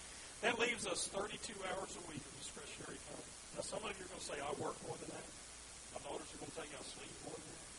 That 0.43 0.60
leaves 0.60 0.88
us 0.88 1.08
32 1.12 1.56
hours 1.72 1.96
a 2.00 2.04
week 2.08 2.24
of 2.24 2.34
discretionary 2.39 3.00
time. 3.08 3.28
Now, 3.56 3.63
some 3.63 3.80
of 3.84 3.91
you 3.96 4.04
are 4.04 4.12
going 4.12 4.19
to 4.19 4.28
say, 4.28 4.39
I 4.43 4.52
work 4.60 4.76
more 4.84 5.00
than 5.00 5.12
that. 5.12 5.28
My 5.96 6.02
daughters 6.04 6.28
are 6.36 6.39
going 6.39 6.52
to 6.52 6.58
tell 6.58 6.67
you 6.67 6.76
I 6.76 6.84
sleep 6.84 7.15
more 7.24 7.38
than 7.38 7.48
that. 7.48 7.69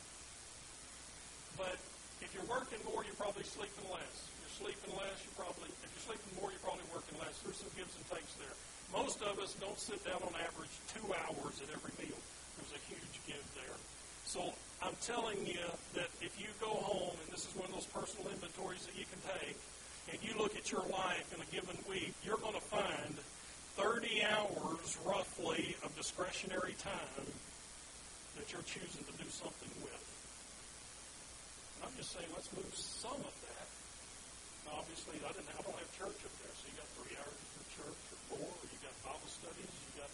But 1.60 1.78
if 2.24 2.32
you're 2.32 2.48
working 2.48 2.80
more, 2.88 3.04
you're 3.04 3.20
probably 3.20 3.44
sleeping 3.44 3.84
less. 3.92 4.33
You're 4.54 4.70
sleeping 4.70 4.94
less, 4.94 5.18
you 5.26 5.34
probably, 5.34 5.66
if 5.82 5.90
you're 5.90 6.14
sleeping 6.14 6.30
more, 6.38 6.46
you're 6.54 6.62
probably 6.62 6.86
working 6.94 7.18
less. 7.18 7.34
There's 7.42 7.58
some 7.58 7.74
gives 7.74 7.90
and 7.98 8.06
takes 8.06 8.38
there. 8.38 8.54
Most 8.94 9.18
of 9.26 9.34
us 9.42 9.58
don't 9.58 9.78
sit 9.78 9.98
down 10.06 10.22
on 10.22 10.30
average 10.38 10.70
two 10.94 11.02
hours 11.10 11.58
at 11.58 11.74
every 11.74 11.90
meal. 11.98 12.14
There's 12.54 12.78
a 12.78 12.82
huge 12.86 13.18
give 13.26 13.42
there. 13.58 13.74
So 14.22 14.54
I'm 14.78 14.94
telling 15.02 15.42
you 15.42 15.66
that 15.98 16.06
if 16.22 16.38
you 16.38 16.46
go 16.62 16.70
home, 16.70 17.18
and 17.18 17.28
this 17.34 17.50
is 17.50 17.52
one 17.58 17.66
of 17.66 17.74
those 17.74 17.90
personal 17.90 18.30
inventories 18.30 18.86
that 18.86 18.94
you 18.94 19.10
can 19.10 19.18
take, 19.42 19.58
and 20.14 20.22
you 20.22 20.38
look 20.38 20.54
at 20.54 20.70
your 20.70 20.86
life 20.86 21.26
in 21.34 21.42
a 21.42 21.48
given 21.50 21.74
week, 21.90 22.14
you're 22.22 22.38
going 22.38 22.54
to 22.54 22.68
find 22.70 23.18
30 23.74 24.22
hours 24.22 24.86
roughly 25.02 25.74
of 25.82 25.90
discretionary 25.98 26.78
time 26.78 27.26
that 28.38 28.54
you're 28.54 28.62
choosing 28.70 29.02
to 29.02 29.14
do 29.18 29.26
something 29.34 29.72
with. 29.82 30.04
And 31.82 31.90
I'm 31.90 31.94
just 31.98 32.14
saying, 32.14 32.30
let's 32.38 32.54
move 32.54 32.70
some 32.70 33.18
of 33.18 33.34
obviously, 34.72 35.20
I, 35.20 35.30
didn't, 35.36 35.52
I 35.52 35.60
don't 35.60 35.76
have 35.76 35.90
church 35.96 36.18
up 36.24 36.34
there, 36.40 36.54
so 36.56 36.62
you 36.70 36.76
got 36.78 36.88
three 36.96 37.14
hours 37.20 37.40
for 37.52 37.62
church 37.82 38.02
or 38.12 38.18
four, 38.32 38.48
or 38.48 38.64
you 38.70 38.78
got 38.80 38.94
Bible 39.04 39.28
studies, 39.28 39.68
you 39.68 39.92
got 40.00 40.12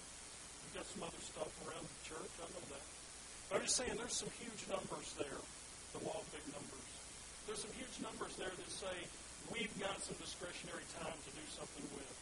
you 0.71 0.79
got 0.79 0.87
some 0.87 1.03
other 1.03 1.19
stuff 1.19 1.51
around 1.67 1.83
the 1.83 2.01
church. 2.07 2.31
I 2.39 2.47
know 2.55 2.63
that. 2.71 2.87
But 3.51 3.53
I'm 3.59 3.65
just 3.67 3.75
saying, 3.75 3.99
there's 3.99 4.15
some 4.15 4.31
huge 4.39 4.63
numbers 4.71 5.11
there. 5.19 5.43
The 5.99 6.01
law 6.07 6.23
of 6.23 6.27
big 6.31 6.47
numbers. 6.55 6.91
There's 7.51 7.67
some 7.67 7.75
huge 7.75 7.99
numbers 7.99 8.39
there 8.39 8.55
that 8.55 8.71
say 8.71 8.95
we've 9.51 9.75
got 9.83 9.99
some 9.99 10.15
discretionary 10.23 10.87
time 11.03 11.19
to 11.19 11.31
do 11.35 11.43
something 11.51 11.83
with. 11.99 12.15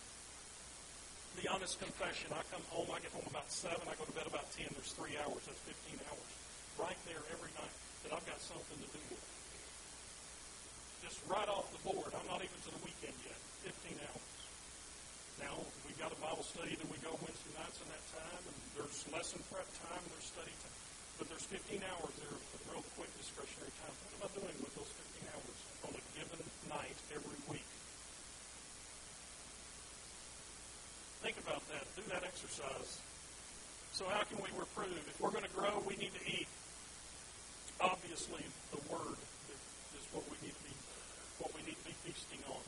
The 1.36 1.52
honest 1.52 1.76
confession, 1.76 2.32
I 2.32 2.40
come 2.48 2.64
home, 2.72 2.88
I 2.88 3.04
get 3.04 3.12
home 3.12 3.28
about 3.28 3.52
7, 3.52 3.76
I 3.76 3.94
go 4.00 4.08
to 4.08 4.16
bed 4.16 4.24
about 4.24 4.48
10, 4.56 4.72
there's 4.72 4.96
3 4.96 5.12
hours, 5.20 5.44
that's 5.44 5.60
15 5.68 6.00
hours. 6.08 6.30
Right 6.80 6.98
there 7.04 7.20
every 7.30 7.52
night 7.60 7.76
that 8.02 8.16
I've 8.16 8.24
got 8.24 8.40
something 8.40 8.80
to 8.80 8.88
do 8.88 9.02
with. 9.12 9.37
Just 11.08 11.24
right 11.24 11.48
off 11.48 11.64
the 11.72 11.80
board. 11.88 12.12
I'm 12.12 12.28
not 12.28 12.44
even 12.44 12.52
to 12.68 12.70
the 12.76 12.84
weekend 12.84 13.16
yet. 13.24 13.40
15 13.64 13.96
hours. 13.96 14.28
Now, 15.40 15.56
we've 15.88 15.96
got 15.96 16.12
a 16.12 16.20
Bible 16.20 16.44
study 16.44 16.76
that 16.76 16.84
we 16.84 17.00
go 17.00 17.16
Wednesday 17.24 17.48
nights 17.56 17.80
in 17.80 17.88
that 17.88 18.04
time, 18.12 18.42
and 18.44 18.56
there's 18.76 19.08
lesson 19.08 19.40
prep 19.48 19.64
time, 19.88 20.04
and 20.04 20.10
there's 20.12 20.28
study 20.28 20.52
time. 20.60 20.76
But 21.16 21.32
there's 21.32 21.48
15 21.48 21.80
hours 21.80 22.12
there 22.20 22.36
of 22.36 22.60
real 22.68 22.84
quick 23.00 23.08
discretionary 23.16 23.72
time. 23.80 23.94
What 24.04 24.20
am 24.20 24.20
I 24.20 24.30
doing 24.36 24.56
with 24.60 24.76
those 24.76 24.92
15 25.24 25.32
hours 25.32 25.58
on 25.88 25.96
a 25.96 26.02
given 26.12 26.44
night 26.68 26.98
every 27.08 27.40
week? 27.48 27.68
Think 31.24 31.40
about 31.40 31.64
that. 31.72 31.88
Do 31.96 32.04
that 32.12 32.20
exercise. 32.20 33.00
So 33.96 34.04
how 34.12 34.28
can 34.28 34.44
we 34.44 34.52
reprove? 34.52 34.92
If 35.08 35.16
we're 35.24 35.32
going 35.32 35.48
to 35.48 35.56
grow, 35.56 35.80
we 35.88 35.96
need 35.96 36.12
to 36.12 36.24
eat. 36.28 36.52
Obviously, 37.80 38.44
the 38.76 38.82
Word 38.92 39.16
is 39.98 40.04
what 40.14 40.22
we 40.30 40.36
need 40.46 40.54
to 40.54 40.64
be, 40.64 40.74
what 41.42 41.50
we 41.54 41.62
need 41.66 41.74
to 41.74 41.86
be 41.90 41.94
feasting 42.08 42.40
on. 42.48 42.64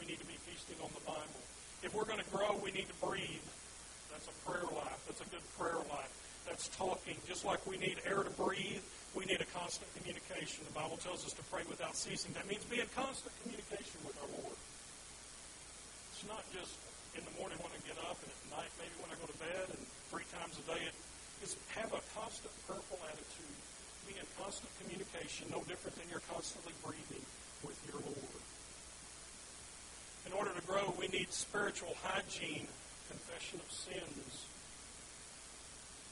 We 0.00 0.08
need 0.08 0.16
to 0.24 0.24
be 0.24 0.40
feasting 0.48 0.80
on 0.80 0.88
the 0.96 1.04
Bible. 1.04 1.40
If 1.84 1.92
we're 1.92 2.08
going 2.08 2.24
to 2.24 2.30
grow, 2.32 2.56
we 2.64 2.72
need 2.72 2.88
to 2.88 2.98
breathe. 3.04 3.44
That's 4.08 4.24
a 4.24 4.36
prayer 4.48 4.64
life. 4.72 5.04
That's 5.04 5.20
a 5.20 5.28
good 5.28 5.44
prayer 5.60 5.76
life. 5.92 6.08
That's 6.48 6.72
talking. 6.72 7.20
Just 7.28 7.44
like 7.44 7.60
we 7.68 7.76
need 7.76 8.00
air 8.08 8.24
to 8.24 8.32
breathe, 8.40 8.80
we 9.12 9.28
need 9.28 9.44
a 9.44 9.48
constant 9.52 9.84
communication. 10.00 10.64
The 10.64 10.72
Bible 10.72 10.96
tells 10.96 11.28
us 11.28 11.36
to 11.36 11.44
pray 11.52 11.60
without 11.68 11.92
ceasing. 11.92 12.32
That 12.32 12.48
means 12.48 12.64
be 12.64 12.80
in 12.80 12.88
constant 12.96 13.36
communication 13.44 14.00
with 14.08 14.16
our 14.24 14.32
Lord. 14.32 14.56
It's 16.16 16.24
not 16.24 16.44
just 16.56 16.80
in 17.12 17.22
the 17.28 17.34
morning 17.36 17.60
when 17.60 17.68
I 17.68 17.80
get 17.84 18.00
up 18.08 18.16
and 18.16 18.32
at 18.32 18.64
night 18.64 18.72
maybe 18.80 18.96
when 19.04 19.12
I 19.12 19.16
go 19.20 19.28
to 19.28 19.38
bed 19.44 19.76
and 19.76 19.82
three 20.08 20.24
times 20.32 20.56
a 20.56 20.64
day. 20.72 20.88
It's 21.44 21.52
have 21.76 21.92
a 21.92 22.00
constant 22.16 22.52
prayerful 22.64 22.96
attitude. 23.12 23.56
Be 24.08 24.16
in 24.16 24.24
constant 24.40 24.72
communication, 24.80 25.52
no 25.52 25.60
different 25.68 26.00
than 26.00 26.08
you're 26.08 26.24
constantly 26.32 26.72
breathing 26.80 27.24
with 27.64 27.80
your 27.88 28.00
Lord. 28.04 28.44
In 30.26 30.32
order 30.32 30.52
to 30.52 30.64
grow, 30.66 30.92
we 31.00 31.03
need 31.14 31.32
spiritual 31.32 31.94
hygiene, 32.02 32.66
confession 33.06 33.60
of 33.62 33.70
sins. 33.70 34.46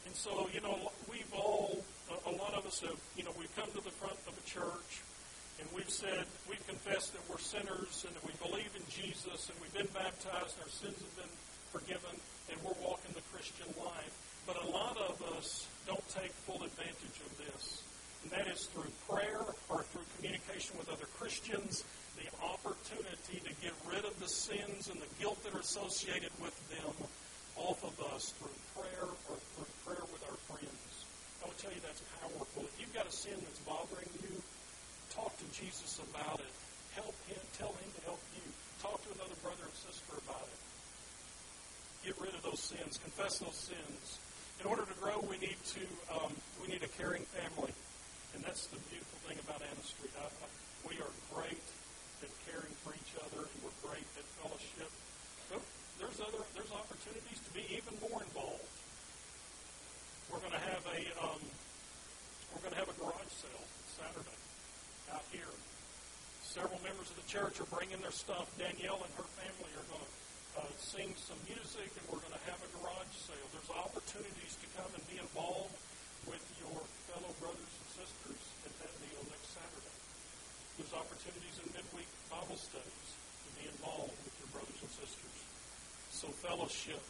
And 0.06 0.14
so, 0.14 0.46
you 0.54 0.60
know, 0.60 0.92
we've 1.10 1.32
all, 1.34 1.82
a 2.26 2.30
lot 2.30 2.54
of 2.54 2.66
us 2.66 2.80
have, 2.80 2.98
you 3.16 3.24
know, 3.24 3.34
we've 3.38 3.54
come 3.56 3.66
to 3.74 3.82
the 3.82 3.90
front 3.98 4.18
of 4.30 4.34
a 4.38 4.44
church 4.46 5.02
and 5.58 5.66
we've 5.74 5.90
said, 5.90 6.26
we've 6.48 6.62
confessed 6.66 7.14
that 7.14 7.22
we're 7.26 7.42
sinners 7.42 8.06
and 8.06 8.14
that 8.14 8.22
we 8.22 8.34
believe 8.38 8.70
in 8.78 8.82
Jesus 8.86 9.50
and 9.50 9.58
we've 9.58 9.74
been 9.74 9.90
baptized 9.90 10.54
and 10.58 10.70
our 10.70 10.74
sins 10.74 10.98
have 11.02 11.16
been 11.18 11.34
forgiven 11.74 12.14
and 12.50 12.58
we're 12.62 12.78
walking 12.78 13.10
the 13.14 13.26
Christian 13.34 13.66
life. 13.78 14.14
But 14.46 14.58
a 14.62 14.66
lot 14.70 14.98
of 14.98 15.18
us 15.38 15.66
don't 15.86 16.06
take 16.14 16.30
full 16.46 16.62
advantage 16.62 17.18
of 17.26 17.32
this. 17.38 17.82
And 18.22 18.30
that 18.30 18.46
is 18.46 18.66
through 18.70 18.90
prayer 19.10 19.42
or 19.68 19.82
through 19.90 20.06
communication 20.18 20.78
with 20.78 20.90
other 20.90 21.06
Christians, 21.18 21.82
the 22.22 22.30
opportunity 22.46 23.42
to 23.42 23.52
get 23.58 23.74
rid 23.90 24.06
of 24.06 24.14
the 24.22 24.30
sins 24.30 24.86
and 24.86 25.02
the 25.02 25.10
guilt 25.18 25.42
that 25.42 25.54
are 25.54 25.64
associated 25.64 26.30
with 26.38 26.54
them 26.70 26.94
off 27.58 27.82
of 27.82 27.94
us 28.14 28.30
through 28.38 28.54
prayer 28.78 29.10
or 29.10 29.36
through 29.58 29.72
prayer 29.82 30.06
with 30.14 30.22
our 30.30 30.38
friends. 30.46 31.04
I 31.42 31.50
will 31.50 31.58
tell 31.58 31.74
you 31.74 31.82
that's 31.82 32.02
powerful. 32.22 32.62
If 32.62 32.74
you've 32.78 32.94
got 32.94 33.10
a 33.10 33.12
sin 33.12 33.34
that's 33.42 33.58
bothering 33.66 34.08
you, 34.22 34.38
talk 35.10 35.34
to 35.34 35.46
Jesus 35.50 35.98
about 36.14 36.38
it. 36.38 36.54
Help 36.94 37.16
him. 37.26 37.40
Tell 37.58 37.74
him 37.74 37.90
to 37.98 38.02
help 38.06 38.22
you. 38.38 38.46
Talk 38.78 39.02
to 39.02 39.10
another 39.18 39.36
brother 39.42 39.66
and 39.66 39.74
sister 39.74 40.14
about 40.22 40.46
it. 40.46 40.60
Get 42.06 42.14
rid 42.20 42.34
of 42.34 42.42
those 42.46 42.60
sins. 42.60 43.00
Confess 43.02 43.42
those 43.42 43.58
sins. 43.74 44.20
In 44.60 44.66
order 44.70 44.86
to 44.86 44.96
grow, 45.00 45.18
we 45.26 45.38
need 45.42 45.58
to 45.74 45.82
um, 46.14 46.30
we 46.62 46.70
need 46.70 46.84
a 46.86 46.92
caring 46.94 47.26
family, 47.34 47.72
and 48.34 48.44
that's 48.44 48.70
the 48.70 48.78
beautiful 48.92 49.18
thing 49.26 49.38
about 49.42 49.58
Anna 49.58 49.82
Street. 49.82 50.12
I, 50.20 50.28
I, 50.28 50.46
we 50.86 51.00
are 51.02 51.10
great 51.34 51.62
at 52.22 52.30
caring 52.46 52.70
for 52.86 52.94
each 52.94 53.12
other, 53.18 53.42
and 53.42 53.58
we're 53.66 53.74
great 53.82 54.06
at 54.14 54.26
fellowship. 54.38 54.90
But 55.50 55.62
there's 55.98 56.22
other 56.22 56.42
there's 56.54 56.70
opportunities 56.70 57.40
to 57.42 57.50
be 57.50 57.66
even 57.74 57.98
more 57.98 58.22
involved. 58.22 58.70
We're 60.30 60.44
um, 61.18 61.40
we're 62.52 62.62
going 62.62 62.74
to 62.76 62.80
have 62.82 62.92
a 62.92 62.98
garage 63.00 63.32
sale 63.32 63.66
Saturday 63.96 64.38
out 65.10 65.24
here. 65.32 65.52
Several 66.44 66.78
members 66.84 67.08
of 67.08 67.16
the 67.16 67.28
church 67.28 67.58
are 67.58 67.70
bringing 67.72 67.98
their 68.04 68.14
stuff. 68.14 68.46
Danielle 68.60 69.00
and 69.00 69.12
her 69.16 69.28
family 69.40 69.72
are 69.72 69.86
going 69.88 70.04
to 70.04 70.12
uh, 70.60 70.68
sing 70.76 71.16
some 71.16 71.40
music, 71.48 71.88
and 71.96 72.04
we're 72.12 72.20
going 72.20 72.36
to 72.36 72.44
have 72.44 72.60
a 72.60 72.70
garage 72.76 73.14
sale. 73.16 73.46
There's 73.56 73.72
opportunities 73.72 74.54
to 74.60 74.66
come 74.76 74.90
and 74.92 75.02
be 75.08 75.16
involved 75.16 75.72
with 76.28 76.44
your 76.60 76.76
fellow 77.08 77.32
brothers 77.40 77.72
and 77.72 77.88
sisters 78.04 78.42
at 78.68 78.72
that 78.84 78.94
deal 79.00 79.22
next 79.32 79.48
Saturday. 79.56 79.96
There's 80.76 80.92
opportunities 80.92 81.56
in 81.56 81.66
midweek 81.72 82.10
Bible 82.28 82.60
studies 82.60 83.08
to 83.16 83.50
be 83.56 83.64
involved 83.64 84.12
with 84.22 84.34
your 84.44 84.50
brothers 84.52 84.80
and 84.84 84.92
sisters. 84.92 85.38
So 86.12 86.28
fellowship. 86.44 87.00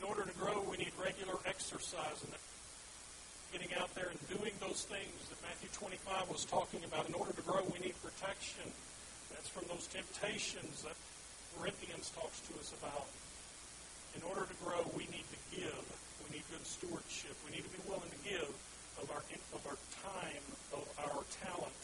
In 0.00 0.08
order 0.08 0.24
to 0.24 0.32
grow, 0.40 0.64
we 0.64 0.80
need 0.80 0.96
regular 0.96 1.36
exercise 1.44 2.24
and 2.24 2.32
getting 3.52 3.68
out 3.76 3.92
there 3.92 4.08
and 4.08 4.16
doing 4.32 4.56
those 4.56 4.88
things 4.88 5.12
that 5.28 5.36
Matthew 5.44 5.68
25 5.76 6.32
was 6.32 6.48
talking 6.48 6.80
about. 6.88 7.04
In 7.04 7.12
order 7.12 7.36
to 7.36 7.44
grow, 7.44 7.60
we 7.68 7.84
need 7.84 7.92
protection. 8.00 8.64
That's 9.28 9.52
from 9.52 9.68
those 9.68 9.84
temptations 9.92 10.88
that 10.88 10.96
Corinthians 11.52 12.08
talks 12.16 12.40
to 12.48 12.56
us 12.56 12.72
about. 12.80 13.12
In 14.16 14.24
order 14.24 14.48
to 14.48 14.56
grow, 14.64 14.88
we 14.96 15.04
need 15.12 15.28
to 15.28 15.40
give. 15.52 15.84
We 16.24 16.40
need 16.40 16.48
good 16.48 16.64
stewardship. 16.64 17.36
We 17.44 17.60
need 17.60 17.68
to 17.68 17.74
be 17.76 17.84
willing 17.84 18.08
to 18.08 18.20
give 18.24 18.48
of 19.04 19.12
our 19.12 19.20
of 19.52 19.62
our 19.68 19.76
time, 20.00 20.44
of 20.72 20.88
our 20.96 21.20
talent, 21.44 21.82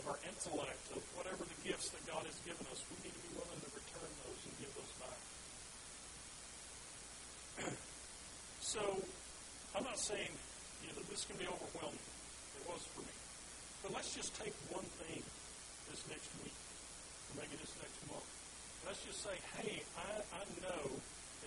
of 0.00 0.08
our 0.08 0.16
intellect, 0.24 0.96
of 0.96 1.04
whatever 1.12 1.44
the 1.44 1.58
gifts 1.60 1.92
that 1.92 2.00
God 2.08 2.24
has 2.24 2.40
given 2.48 2.64
us. 2.72 2.80
We 2.88 3.04
need 3.04 3.12
to 3.12 3.22
be 3.28 3.36
willing 3.36 3.60
to 3.60 3.70
return 3.76 4.08
those 4.24 4.40
and 4.48 4.52
give 4.56 4.72
those 4.72 4.94
back. 4.96 5.20
so, 8.60 8.82
I'm 9.76 9.84
not 9.84 9.93
saying 10.04 10.36
you 10.84 10.92
know, 10.92 11.00
this 11.08 11.24
can 11.24 11.40
be 11.40 11.48
overwhelming. 11.48 12.08
It 12.60 12.64
was 12.68 12.84
for 12.92 13.00
me. 13.00 13.16
But 13.80 13.96
let's 13.96 14.12
just 14.12 14.36
take 14.36 14.52
one 14.68 14.84
thing 15.00 15.24
this 15.88 16.04
next 16.12 16.28
week, 16.44 16.52
or 17.32 17.40
maybe 17.40 17.56
this 17.56 17.72
next 17.80 17.96
month. 18.12 18.28
Let's 18.84 19.00
just 19.00 19.24
say, 19.24 19.32
hey, 19.56 19.80
I, 19.96 20.20
I 20.28 20.44
know 20.60 20.92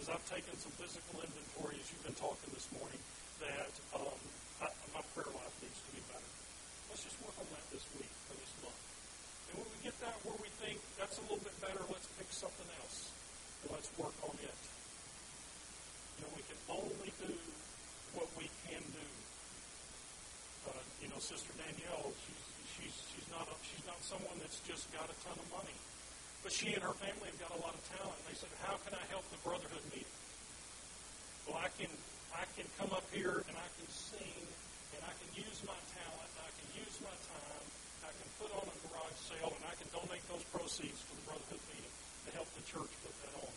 is 0.01 0.09
I've 0.09 0.25
taken 0.25 0.57
some 0.57 0.73
physical 0.73 1.21
inventory, 1.21 1.77
as 1.77 1.85
you've 1.93 2.01
been 2.01 2.17
talking 2.17 2.49
this 2.49 2.65
morning, 2.73 2.97
that 3.45 3.73
um, 3.93 4.17
I, 4.65 4.73
my 4.89 5.05
prayer 5.13 5.29
life 5.37 5.53
needs 5.61 5.77
to 5.77 5.91
be 5.93 6.01
better. 6.09 6.31
Let's 6.89 7.05
just 7.05 7.17
work 7.21 7.37
on 7.37 7.45
that 7.53 7.65
this 7.69 7.85
week 7.93 8.09
or 8.09 8.41
this 8.41 8.53
month. 8.65 8.81
And 9.53 9.61
when 9.61 9.69
we 9.69 9.85
get 9.85 9.93
that 10.01 10.17
where 10.25 10.37
we 10.41 10.49
think 10.65 10.81
that's 10.97 11.21
a 11.21 11.23
little 11.29 11.45
bit 11.45 11.53
better, 11.61 11.81
let's 11.93 12.09
pick 12.17 12.29
something 12.33 12.69
else 12.81 13.13
and 13.65 13.77
let's 13.77 13.93
work 14.01 14.17
on 14.25 14.33
it. 14.41 14.61
You 16.17 16.25
know, 16.25 16.31
we 16.33 16.41
can 16.41 16.57
only 16.73 17.13
do 17.21 17.29
what 18.17 18.29
we 18.33 18.49
can 18.65 18.81
do. 18.81 19.07
Uh, 20.65 20.73
you 20.99 21.07
know, 21.13 21.21
Sister 21.21 21.53
Danielle, 21.53 22.09
she's 22.25 22.43
she's 22.73 22.95
she's 23.13 23.29
not 23.29 23.45
a, 23.45 23.55
she's 23.61 23.85
not 23.85 24.01
someone 24.01 24.35
that's 24.41 24.57
just 24.65 24.89
got 24.89 25.05
a 25.05 25.15
ton 25.21 25.37
of 25.37 25.47
money, 25.53 25.77
but 26.41 26.49
she 26.49 26.73
and 26.73 26.81
her 26.81 26.97
family 26.97 27.29
have 27.29 27.37
got 27.37 27.53
a 27.53 27.61
lot 27.61 27.77
of 27.77 27.81
talent. 27.93 28.17
They 28.25 28.33
said, 28.33 28.49
"How 28.65 28.75
can 28.81 28.97
I 28.97 29.05
help 29.13 29.23
the 29.29 29.37
brotherhood 29.45 29.85
meeting?" 29.93 30.17
Well, 31.45 31.61
I 31.61 31.69
can 31.77 31.93
I 32.33 32.43
can 32.57 32.65
come 32.81 32.91
up 32.91 33.05
here 33.13 33.45
and 33.45 33.55
I 33.55 33.69
can 33.77 33.87
sing 33.87 34.43
and 34.97 35.01
I 35.05 35.13
can 35.13 35.29
use 35.37 35.61
my 35.63 35.77
talent 35.93 36.29
and 36.33 36.41
I 36.41 36.51
can 36.57 36.69
use 36.73 36.97
my 37.05 37.13
time. 37.29 37.65
I 38.01 38.11
can 38.17 38.29
put 38.41 38.49
on 38.51 38.65
a 38.65 38.75
garage 38.89 39.19
sale 39.29 39.53
and 39.53 39.63
I 39.63 39.73
can 39.77 39.87
donate 39.93 40.25
those 40.25 40.43
proceeds 40.49 40.99
to 41.05 41.11
the 41.15 41.23
brotherhood 41.29 41.63
meeting 41.69 41.93
to 42.27 42.29
help 42.33 42.49
the 42.57 42.65
church 42.65 42.91
put 43.05 43.13
that 43.23 43.33
on. 43.45 43.53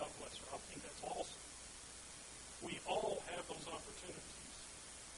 God 0.00 0.10
bless 0.22 0.34
her. 0.38 0.48
I 0.54 0.58
think 0.70 0.80
that's 0.86 1.02
awesome. 1.02 1.37
We 2.62 2.78
all 2.88 3.22
have 3.34 3.46
those 3.46 3.66
opportunities 3.70 4.56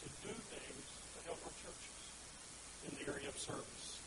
to 0.05 0.09
do 0.29 0.35
things 0.53 0.85
to 1.17 1.19
help 1.25 1.41
our 1.45 1.57
churches 1.57 1.99
in 2.89 2.93
the 3.01 3.05
area 3.09 3.29
of 3.29 3.37
service 3.39 4.01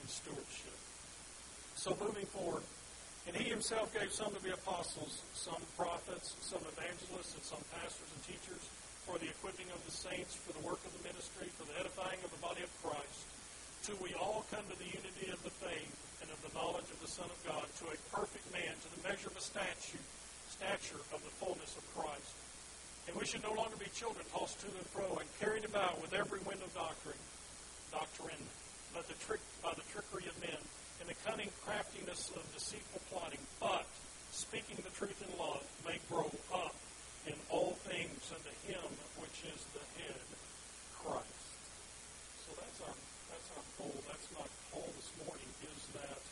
and 0.00 0.08
stewardship. 0.08 0.78
So 1.76 1.96
moving 2.00 2.24
forward, 2.26 2.64
and 3.28 3.36
he 3.36 3.48
himself 3.48 3.92
gave 3.92 4.12
some 4.12 4.32
to 4.32 4.40
be 4.40 4.52
apostles, 4.52 5.20
some 5.32 5.60
prophets, 5.76 6.36
some 6.40 6.60
evangelists, 6.76 7.36
and 7.36 7.44
some 7.44 7.60
pastors 7.72 8.08
and 8.12 8.22
teachers 8.24 8.64
for 9.04 9.20
the 9.20 9.28
equipping 9.28 9.68
of 9.72 9.80
the 9.84 9.92
saints, 9.92 10.32
for 10.32 10.56
the 10.56 10.64
work 10.64 10.80
of 10.84 10.92
the 10.96 11.04
ministry, 11.04 11.48
for 11.60 11.68
the 11.68 11.76
edifying 11.76 12.20
of 12.24 12.32
the 12.32 12.40
body 12.40 12.64
of 12.64 12.72
Christ, 12.80 13.28
till 13.84 14.00
we 14.00 14.16
all 14.16 14.48
come 14.48 14.64
to 14.72 14.76
the 14.80 14.88
unity 14.88 15.28
of 15.28 15.40
the 15.44 15.52
faith 15.60 15.92
and 16.24 16.32
of 16.32 16.40
the 16.40 16.52
knowledge 16.56 16.88
of 16.88 17.00
the 17.04 17.08
Son 17.12 17.28
of 17.28 17.36
God, 17.44 17.68
to 17.84 17.92
a 17.92 17.96
perfect 18.16 18.48
man, 18.48 18.72
to 18.72 18.88
the 18.96 19.04
measure 19.04 19.28
of 19.28 19.36
a 19.36 19.44
statue, 19.44 20.00
stature 20.54 21.02
of 21.10 21.18
the 21.26 21.34
fullness 21.42 21.74
of 21.74 21.84
Christ. 21.98 22.34
And 23.06 23.16
we 23.18 23.26
should 23.26 23.42
no 23.42 23.52
longer 23.52 23.76
be 23.76 23.90
children 23.92 24.24
tossed 24.32 24.62
to 24.62 24.70
and 24.70 24.86
fro 24.94 25.18
and 25.18 25.28
carried 25.42 25.66
about 25.66 26.00
with 26.00 26.14
every 26.14 26.40
wind 26.46 26.62
of 26.62 26.72
doctrine, 26.72 27.20
doctrine, 27.92 28.44
by 28.94 29.02
the 29.10 29.18
trick 29.26 29.42
by 29.60 29.74
the 29.74 29.84
trickery 29.90 30.24
of 30.30 30.36
men 30.38 30.62
and 31.02 31.10
the 31.10 31.18
cunning 31.26 31.50
craftiness 31.66 32.30
of 32.38 32.46
deceitful 32.54 33.02
plotting, 33.10 33.42
but 33.58 33.84
speaking 34.30 34.78
the 34.80 34.94
truth 34.94 35.18
in 35.18 35.30
love 35.36 35.66
may 35.82 35.98
grow 36.08 36.30
up 36.54 36.74
in 37.26 37.34
all 37.50 37.74
things 37.90 38.22
unto 38.30 38.54
him 38.70 38.86
which 39.18 39.42
is 39.50 39.60
the 39.74 39.84
head, 39.98 40.22
Christ. 41.02 41.58
So 42.46 42.54
that's 42.56 42.80
our 42.86 42.96
that's 43.34 43.48
our 43.58 43.64
goal. 43.76 43.98
That's 44.06 44.28
my 44.32 44.46
call 44.70 44.88
this 44.94 45.10
morning. 45.26 45.50
Is 45.66 45.82
that 45.98 46.22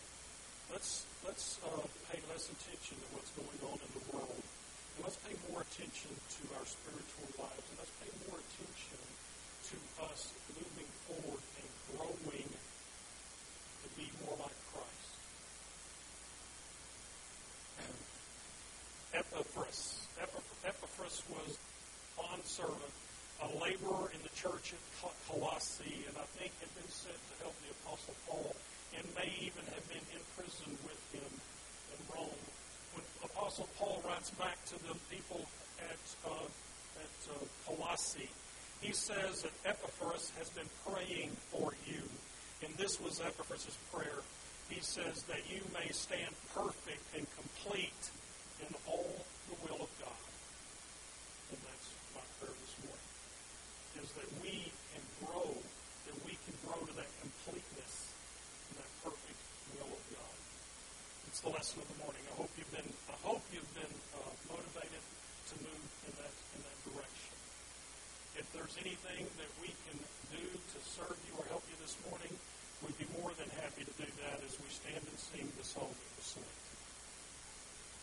let's 0.70 1.04
let's 1.26 1.58
uh, 1.66 1.82
pay 2.12 2.20
less 2.28 2.44
attention 2.52 3.00
to 3.00 3.08
what's 3.16 3.32
going 3.32 3.60
on 3.72 3.80
in 3.80 3.90
the 3.96 4.04
world, 4.12 4.36
and 4.36 5.00
let's 5.00 5.16
pay 5.24 5.32
more 5.48 5.64
attention 5.64 6.12
to 6.12 6.44
our 6.60 6.66
spiritual 6.68 7.24
lives, 7.40 7.64
and 7.72 7.76
let's 7.80 7.96
pay 8.04 8.12
more 8.28 8.36
attention 8.36 9.00
to 9.72 9.76
us 10.12 10.28
moving 10.52 10.90
forward 11.08 11.40
and 11.56 11.68
growing 11.88 12.48
to 12.52 13.88
be 13.96 14.04
more 14.20 14.36
like 14.44 14.58
Christ. 14.68 15.12
Epaphras. 19.16 20.04
Epaphras 20.68 21.24
was 21.32 21.56
bondservant, 22.20 22.92
a 23.40 23.48
laborer 23.56 24.12
in 24.12 24.20
the 24.20 24.34
church 24.36 24.76
at 24.76 25.16
Colossae, 25.24 26.04
and 26.04 26.14
I 26.20 26.28
think 26.36 26.52
had 26.60 26.68
been 26.76 26.92
sent 26.92 27.16
to 27.16 27.34
help 27.40 27.56
the 27.64 27.72
Apostle 27.80 28.12
Paul, 28.28 28.52
and 29.00 29.08
may 29.16 29.32
even 29.40 29.64
have 29.72 29.86
been 29.88 30.04
in 30.12 30.20
prison 30.36 30.76
with 30.84 31.00
him 31.16 31.32
in 31.92 32.00
Rome. 32.16 32.44
When 32.94 33.04
Apostle 33.24 33.68
Paul 33.78 34.02
writes 34.06 34.30
back 34.30 34.58
to 34.66 34.76
the 34.88 34.96
people 35.10 35.44
at, 35.78 36.04
uh, 36.26 36.48
at 37.00 37.16
uh, 37.30 37.44
Colossae, 37.66 38.28
he 38.80 38.92
says 38.92 39.42
that 39.42 39.52
Epaphras 39.64 40.32
has 40.38 40.50
been 40.50 40.68
praying 40.86 41.30
for 41.52 41.72
you. 41.86 42.02
And 42.64 42.74
this 42.76 43.00
was 43.00 43.20
Epaphras' 43.20 43.76
prayer. 43.92 44.22
He 44.68 44.80
says 44.80 45.22
that 45.24 45.40
you 45.48 45.60
may 45.72 45.88
stand 45.92 46.34
perfect 46.54 47.02
and 47.16 47.26
complete 47.36 48.10
in 48.60 48.74
all 48.88 49.12
the 49.48 49.56
will 49.62 49.84
of 49.84 49.90
God. 50.00 50.24
And 51.50 51.60
that's 51.62 51.88
my 52.14 52.24
prayer 52.40 52.56
this 52.56 52.74
morning. 52.82 53.08
Is 54.02 54.10
that 54.16 54.42
we 54.42 54.71
That's 61.42 61.50
the 61.50 61.58
lesson 61.58 61.82
of 61.82 61.88
the 61.90 61.98
morning. 62.06 62.22
I 62.30 62.34
hope 62.38 62.54
you've 62.54 62.70
been, 62.70 62.86
I 63.10 63.18
hope 63.26 63.42
you've 63.50 63.74
been 63.74 63.94
uh, 64.14 64.30
motivated 64.46 65.02
to 65.50 65.54
move 65.58 65.86
in 66.06 66.14
that, 66.22 66.30
in 66.54 66.62
that 66.62 66.78
direction. 66.86 67.34
If 68.38 68.46
there's 68.54 68.78
anything 68.78 69.26
that 69.26 69.50
we 69.58 69.74
can 69.90 69.98
do 70.30 70.38
to 70.38 70.78
serve 70.86 71.18
you 71.26 71.34
or 71.34 71.42
help 71.50 71.66
you 71.66 71.74
this 71.82 71.98
morning, 72.06 72.30
we'd 72.86 72.94
be 72.94 73.10
more 73.18 73.34
than 73.34 73.50
happy 73.58 73.82
to 73.82 73.94
do 73.98 74.06
that 74.22 74.38
as 74.46 74.54
we 74.54 74.70
stand 74.70 75.02
and 75.02 75.18
sing 75.18 75.50
the 75.58 75.66
song 75.66 75.90
that 75.90 76.10
was. 76.14 76.61